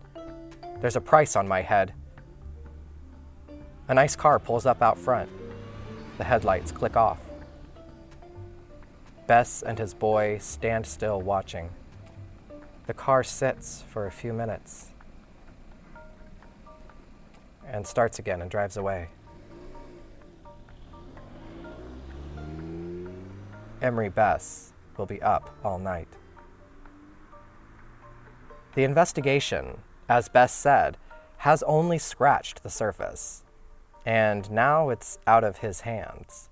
There's 0.82 0.96
a 0.96 1.00
price 1.00 1.36
on 1.36 1.46
my 1.46 1.62
head. 1.62 1.94
A 3.86 3.94
nice 3.94 4.16
car 4.16 4.40
pulls 4.40 4.66
up 4.66 4.82
out 4.82 4.98
front. 4.98 5.30
The 6.18 6.24
headlights 6.24 6.72
click 6.72 6.96
off. 6.96 7.20
Bess 9.28 9.62
and 9.62 9.78
his 9.78 9.94
boy 9.94 10.38
stand 10.38 10.84
still 10.84 11.22
watching. 11.22 11.70
The 12.88 12.94
car 12.94 13.22
sits 13.22 13.84
for 13.88 14.08
a 14.08 14.10
few 14.10 14.32
minutes 14.32 14.90
and 17.64 17.86
starts 17.86 18.18
again 18.18 18.42
and 18.42 18.50
drives 18.50 18.76
away. 18.76 19.06
Emery 23.80 24.08
Bess 24.08 24.72
will 24.96 25.06
be 25.06 25.22
up 25.22 25.54
all 25.62 25.78
night. 25.78 26.08
The 28.74 28.82
investigation, 28.82 29.78
as 30.12 30.28
Bess 30.28 30.52
said, 30.52 30.98
has 31.38 31.62
only 31.62 31.96
scratched 31.96 32.62
the 32.62 32.68
surface, 32.68 33.44
and 34.04 34.50
now 34.50 34.90
it's 34.90 35.18
out 35.26 35.42
of 35.42 35.58
his 35.58 35.80
hands. 35.80 36.50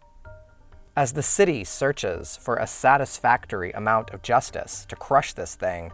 As 0.97 1.13
the 1.13 1.23
city 1.23 1.63
searches 1.65 2.39
for 2.39 2.57
a 2.57 2.67
satisfactory 2.67 3.71
amount 3.73 4.11
of 4.11 4.23
justice 4.23 4.87
to 4.89 4.97
crush 4.97 5.35
this 5.35 5.57
thing, 5.57 5.93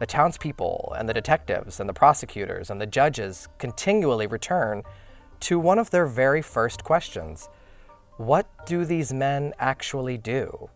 the 0.00 0.06
townspeople 0.06 0.94
and 0.98 1.08
the 1.08 1.14
detectives 1.14 1.80
and 1.80 1.88
the 1.88 1.94
prosecutors 1.94 2.68
and 2.68 2.78
the 2.78 2.86
judges 2.86 3.48
continually 3.56 4.26
return 4.26 4.82
to 5.40 5.58
one 5.58 5.78
of 5.78 5.90
their 5.90 6.06
very 6.06 6.42
first 6.42 6.84
questions 6.84 7.48
What 8.18 8.46
do 8.66 8.84
these 8.84 9.14
men 9.14 9.54
actually 9.58 10.18
do? 10.18 10.68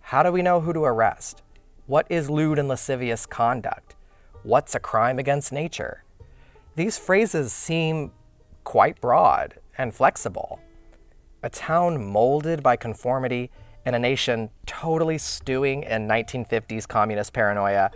How 0.00 0.24
do 0.24 0.32
we 0.32 0.42
know 0.42 0.60
who 0.60 0.72
to 0.72 0.82
arrest? 0.82 1.42
What 1.86 2.06
is 2.10 2.28
lewd 2.28 2.58
and 2.58 2.66
lascivious 2.66 3.24
conduct? 3.24 3.94
What's 4.42 4.74
a 4.74 4.80
crime 4.80 5.18
against 5.18 5.52
nature? 5.52 6.04
These 6.74 6.98
phrases 6.98 7.52
seem 7.52 8.12
quite 8.64 9.00
broad 9.00 9.54
and 9.78 9.94
flexible. 9.94 10.60
A 11.42 11.50
town 11.50 12.04
molded 12.04 12.62
by 12.62 12.76
conformity 12.76 13.50
in 13.84 13.94
a 13.94 13.98
nation 13.98 14.50
totally 14.66 15.18
stewing 15.18 15.82
in 15.82 16.08
1950s 16.08 16.86
communist 16.86 17.32
paranoia 17.32 17.90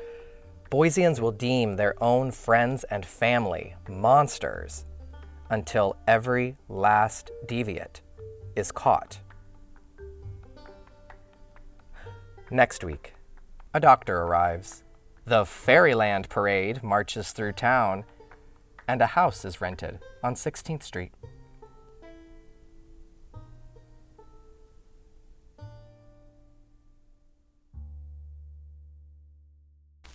Boiseans 0.70 1.20
will 1.20 1.30
deem 1.30 1.76
their 1.76 1.94
own 2.02 2.32
friends 2.32 2.82
and 2.84 3.06
family 3.06 3.76
monsters 3.88 4.84
until 5.48 5.96
every 6.08 6.56
last 6.68 7.30
deviate 7.46 8.00
is 8.56 8.72
caught. 8.72 9.20
Next 12.50 12.82
week, 12.82 13.14
a 13.74 13.78
doctor 13.78 14.22
arrives. 14.22 14.82
The 15.28 15.44
Fairyland 15.44 16.28
Parade 16.28 16.84
marches 16.84 17.32
through 17.32 17.54
town, 17.54 18.04
and 18.86 19.02
a 19.02 19.06
house 19.06 19.44
is 19.44 19.60
rented 19.60 19.98
on 20.22 20.36
16th 20.36 20.84
Street. 20.84 21.10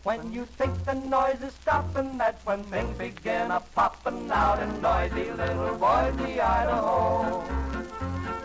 When 0.04 0.32
you 0.32 0.46
think 0.46 0.82
the 0.86 0.94
noise 0.94 1.42
is 1.44 1.54
stopping, 1.56 2.18
that's 2.18 2.46
when 2.46 2.64
things 2.64 2.98
begin 2.98 3.52
a 3.52 3.60
popping 3.76 4.32
out 4.32 4.64
in 4.64 4.82
noisy 4.82 5.30
little 5.34 5.76
Boise, 5.76 6.40
Idaho. 6.40 7.44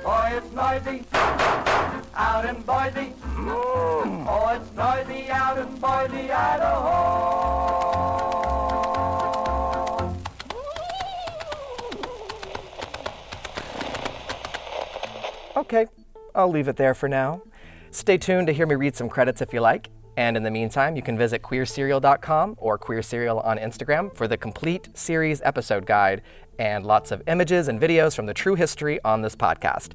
Boy, 0.02 0.32
it's 0.34 0.52
noisy 0.52 1.04
out 2.16 2.44
in 2.44 2.60
Boise. 2.62 3.12
Oh, 3.38 4.48
it's 4.54 4.72
noisy 4.74 5.30
out 5.30 5.58
in 5.58 5.66
Boise, 5.78 6.30
Idaho. 6.32 7.66
Okay, 15.56 15.86
I'll 16.34 16.50
leave 16.50 16.68
it 16.68 16.76
there 16.76 16.94
for 16.94 17.08
now. 17.08 17.42
Stay 17.90 18.18
tuned 18.18 18.46
to 18.46 18.52
hear 18.52 18.66
me 18.66 18.74
read 18.74 18.94
some 18.94 19.08
credits 19.08 19.40
if 19.40 19.52
you 19.52 19.60
like. 19.60 19.90
And 20.18 20.36
in 20.36 20.42
the 20.42 20.50
meantime, 20.50 20.96
you 20.96 21.02
can 21.02 21.18
visit 21.18 21.42
queerserial.com 21.42 22.54
or 22.58 22.78
queerserial 22.78 23.44
on 23.44 23.58
Instagram 23.58 24.14
for 24.16 24.26
the 24.26 24.36
complete 24.36 24.88
series 24.94 25.42
episode 25.44 25.84
guide 25.84 26.22
and 26.58 26.86
lots 26.86 27.10
of 27.10 27.22
images 27.26 27.68
and 27.68 27.78
videos 27.78 28.16
from 28.16 28.24
the 28.24 28.32
true 28.32 28.54
history 28.54 28.98
on 29.04 29.20
this 29.20 29.36
podcast. 29.36 29.92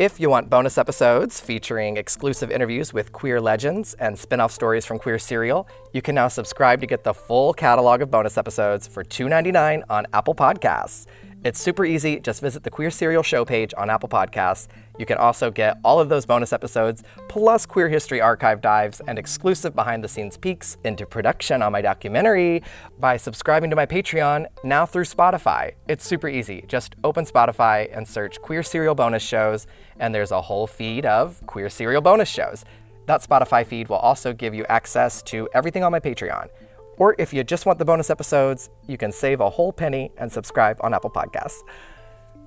If 0.00 0.18
you 0.18 0.30
want 0.30 0.48
bonus 0.48 0.78
episodes 0.78 1.42
featuring 1.42 1.98
exclusive 1.98 2.50
interviews 2.50 2.94
with 2.94 3.12
queer 3.12 3.38
legends 3.38 3.92
and 4.00 4.18
spin 4.18 4.40
off 4.40 4.50
stories 4.50 4.86
from 4.86 4.98
Queer 4.98 5.18
Serial, 5.18 5.68
you 5.92 6.00
can 6.00 6.14
now 6.14 6.26
subscribe 6.26 6.80
to 6.80 6.86
get 6.86 7.04
the 7.04 7.12
full 7.12 7.52
catalog 7.52 8.00
of 8.00 8.10
bonus 8.10 8.38
episodes 8.38 8.86
for 8.86 9.04
$2.99 9.04 9.82
on 9.90 10.06
Apple 10.14 10.34
Podcasts. 10.34 11.04
It's 11.42 11.58
super 11.58 11.86
easy. 11.86 12.20
Just 12.20 12.42
visit 12.42 12.64
the 12.64 12.70
Queer 12.70 12.90
Serial 12.90 13.22
show 13.22 13.46
page 13.46 13.72
on 13.78 13.88
Apple 13.88 14.10
Podcasts. 14.10 14.68
You 14.98 15.06
can 15.06 15.16
also 15.16 15.50
get 15.50 15.78
all 15.82 15.98
of 15.98 16.10
those 16.10 16.26
bonus 16.26 16.52
episodes, 16.52 17.02
plus 17.30 17.64
queer 17.64 17.88
history 17.88 18.20
archive 18.20 18.60
dives 18.60 19.00
and 19.08 19.18
exclusive 19.18 19.74
behind 19.74 20.04
the 20.04 20.08
scenes 20.08 20.36
peeks 20.36 20.76
into 20.84 21.06
production 21.06 21.62
on 21.62 21.72
my 21.72 21.80
documentary 21.80 22.62
by 22.98 23.16
subscribing 23.16 23.70
to 23.70 23.76
my 23.76 23.86
Patreon 23.86 24.44
now 24.64 24.84
through 24.84 25.04
Spotify. 25.04 25.72
It's 25.88 26.04
super 26.04 26.28
easy. 26.28 26.62
Just 26.68 26.94
open 27.04 27.24
Spotify 27.24 27.88
and 27.96 28.06
search 28.06 28.38
Queer 28.42 28.62
Serial 28.62 28.94
bonus 28.94 29.22
shows, 29.22 29.66
and 29.98 30.14
there's 30.14 30.32
a 30.32 30.42
whole 30.42 30.66
feed 30.66 31.06
of 31.06 31.40
Queer 31.46 31.70
Serial 31.70 32.02
bonus 32.02 32.28
shows. 32.28 32.66
That 33.06 33.22
Spotify 33.22 33.64
feed 33.64 33.88
will 33.88 33.96
also 33.96 34.34
give 34.34 34.54
you 34.54 34.66
access 34.68 35.22
to 35.22 35.48
everything 35.54 35.84
on 35.84 35.90
my 35.90 36.00
Patreon. 36.00 36.50
Or 37.00 37.16
if 37.18 37.32
you 37.32 37.42
just 37.42 37.64
want 37.64 37.78
the 37.78 37.84
bonus 37.86 38.10
episodes, 38.10 38.68
you 38.86 38.98
can 38.98 39.10
save 39.10 39.40
a 39.40 39.48
whole 39.48 39.72
penny 39.72 40.12
and 40.18 40.30
subscribe 40.30 40.76
on 40.82 40.92
Apple 40.92 41.08
Podcasts. 41.08 41.62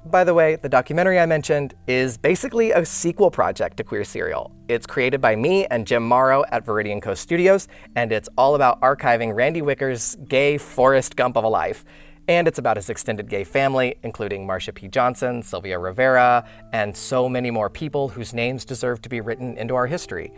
By 0.06 0.24
the 0.24 0.36
way, 0.36 0.58
the 0.58 0.70
documentary 0.70 1.20
I 1.20 1.26
mentioned 1.26 1.74
is 1.88 2.18
basically 2.18 2.70
a 2.70 2.86
sequel 2.86 3.32
project 3.32 3.78
to 3.78 3.84
Queer 3.84 4.04
Serial. 4.04 4.52
It's 4.68 4.86
created 4.86 5.22
by 5.22 5.36
me 5.36 5.66
and 5.66 5.88
Jim 5.88 6.08
Morrow 6.08 6.44
at 6.52 6.68
Viridian 6.68 7.02
Coast 7.02 7.24
Studios, 7.24 7.68
and 7.96 8.12
it's 8.12 8.30
all 8.38 8.54
about 8.54 8.80
archiving 8.82 9.34
Randy 9.34 9.64
Wicker's 9.64 10.18
gay 10.28 10.60
Forrest 10.60 11.16
Gump 11.16 11.36
of 11.36 11.44
a 11.44 11.50
life. 11.50 11.84
And 12.28 12.48
it's 12.48 12.60
about 12.60 12.78
his 12.78 12.92
extended 12.92 13.30
gay 13.30 13.46
family, 13.46 13.96
including 14.04 14.48
Marsha 14.48 14.72
P. 14.72 14.88
Johnson, 14.88 15.42
Sylvia 15.42 15.80
Rivera, 15.80 16.48
and 16.74 16.96
so 16.96 17.28
many 17.28 17.50
more 17.50 17.72
people 17.72 18.08
whose 18.08 18.36
names 18.36 18.66
deserve 18.66 19.02
to 19.02 19.10
be 19.10 19.20
written 19.20 19.58
into 19.58 19.74
our 19.74 19.88
history. 19.88 20.32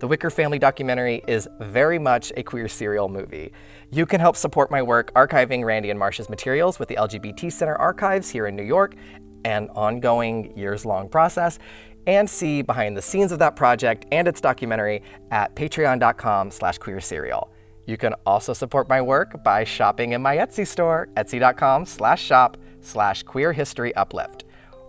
The 0.00 0.08
Wicker 0.08 0.30
Family 0.30 0.58
documentary 0.58 1.22
is 1.28 1.48
very 1.60 1.98
much 1.98 2.32
a 2.36 2.42
queer 2.42 2.66
serial 2.68 3.08
movie. 3.08 3.52
You 3.90 4.06
can 4.06 4.20
help 4.20 4.36
support 4.36 4.70
my 4.70 4.82
work 4.82 5.12
archiving 5.14 5.64
Randy 5.64 5.90
and 5.90 6.00
Marsha's 6.00 6.28
materials 6.28 6.80
with 6.80 6.88
the 6.88 6.96
LGBT 6.96 7.52
Center 7.52 7.76
archives 7.76 8.28
here 8.28 8.46
in 8.46 8.56
New 8.56 8.64
York, 8.64 8.96
an 9.44 9.68
ongoing 9.70 10.56
years 10.58 10.84
long 10.84 11.08
process, 11.08 11.60
and 12.08 12.28
see 12.28 12.60
behind 12.60 12.96
the 12.96 13.02
scenes 13.02 13.30
of 13.30 13.38
that 13.38 13.54
project 13.54 14.04
and 14.10 14.26
its 14.26 14.40
documentary 14.40 15.02
at 15.30 15.54
patreon.com 15.54 16.50
slash 16.50 16.78
queerserial. 16.78 17.50
You 17.86 17.96
can 17.96 18.14
also 18.26 18.52
support 18.52 18.88
my 18.88 19.00
work 19.00 19.44
by 19.44 19.62
shopping 19.62 20.12
in 20.12 20.22
my 20.22 20.38
Etsy 20.38 20.66
store, 20.66 21.08
etsy.com 21.16 21.86
slash 21.86 22.22
shop 22.22 22.56
slash 22.80 23.22
queer 23.22 23.52
history 23.52 23.94
uplift 23.94 24.43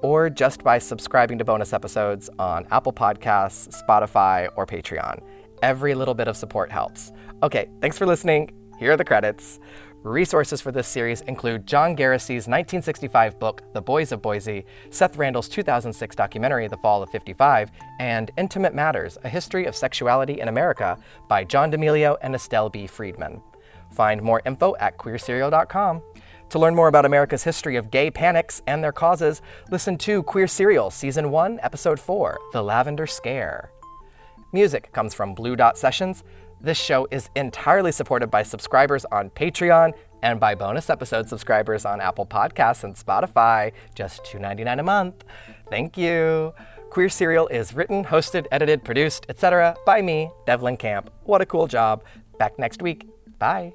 or 0.05 0.29
just 0.29 0.63
by 0.63 0.77
subscribing 0.77 1.39
to 1.39 1.43
bonus 1.43 1.73
episodes 1.73 2.29
on 2.37 2.67
Apple 2.69 2.93
Podcasts, 2.93 3.81
Spotify, 3.81 4.47
or 4.55 4.67
Patreon. 4.67 5.19
Every 5.63 5.95
little 5.95 6.13
bit 6.13 6.27
of 6.27 6.37
support 6.37 6.71
helps. 6.71 7.11
Okay, 7.41 7.67
thanks 7.81 7.97
for 7.97 8.05
listening. 8.05 8.51
Here 8.77 8.91
are 8.91 8.97
the 8.97 9.03
credits. 9.03 9.59
Resources 10.03 10.61
for 10.61 10.71
this 10.71 10.87
series 10.87 11.21
include 11.21 11.65
John 11.65 11.97
Gerassi's 11.97 12.45
1965 12.45 13.39
book, 13.39 13.63
The 13.73 13.81
Boys 13.81 14.11
of 14.11 14.21
Boise, 14.21 14.63
Seth 14.91 15.17
Randal's 15.17 15.49
2006 15.49 16.15
documentary, 16.15 16.67
The 16.67 16.77
Fall 16.77 17.01
of 17.01 17.09
55, 17.09 17.71
and 17.99 18.29
Intimate 18.37 18.75
Matters 18.75 19.17
A 19.23 19.29
History 19.29 19.65
of 19.65 19.75
Sexuality 19.75 20.39
in 20.39 20.49
America 20.49 20.99
by 21.27 21.43
John 21.43 21.71
D'Emilio 21.71 22.15
and 22.21 22.35
Estelle 22.35 22.69
B. 22.69 22.85
Freedman. 22.85 23.41
Find 23.91 24.21
more 24.21 24.43
info 24.45 24.75
at 24.79 24.99
queerserial.com. 24.99 26.03
To 26.49 26.59
learn 26.59 26.75
more 26.75 26.87
about 26.87 27.05
America's 27.05 27.43
history 27.43 27.75
of 27.75 27.91
gay 27.91 28.09
panics 28.11 28.61
and 28.67 28.83
their 28.83 28.91
causes, 28.91 29.41
listen 29.71 29.97
to 29.99 30.23
Queer 30.23 30.47
Serial, 30.47 30.89
Season 30.91 31.31
1, 31.31 31.59
Episode 31.63 31.99
4 31.99 32.37
The 32.53 32.63
Lavender 32.63 33.07
Scare. 33.07 33.71
Music 34.53 34.91
comes 34.93 35.13
from 35.13 35.33
Blue 35.33 35.55
Dot 35.55 35.77
Sessions. 35.77 36.23
This 36.61 36.77
show 36.77 37.07
is 37.11 37.29
entirely 37.35 37.91
supported 37.91 38.27
by 38.31 38.43
subscribers 38.43 39.05
on 39.11 39.29
Patreon 39.31 39.93
and 40.21 40.39
by 40.39 40.55
bonus 40.55 40.89
episode 40.89 41.27
subscribers 41.27 41.85
on 41.85 41.99
Apple 41.99 42.25
Podcasts 42.25 42.83
and 42.83 42.95
Spotify, 42.95 43.73
just 43.93 44.23
$2.99 44.23 44.79
a 44.79 44.83
month. 44.83 45.23
Thank 45.69 45.97
you. 45.97 46.53
Queer 46.89 47.09
Serial 47.09 47.47
is 47.49 47.73
written, 47.73 48.05
hosted, 48.05 48.45
edited, 48.51 48.83
produced, 48.83 49.25
etc. 49.27 49.75
by 49.85 50.01
me, 50.01 50.31
Devlin 50.45 50.77
Camp. 50.77 51.11
What 51.23 51.41
a 51.41 51.45
cool 51.45 51.67
job. 51.67 52.03
Back 52.39 52.57
next 52.57 52.81
week. 52.81 53.07
Bye. 53.37 53.73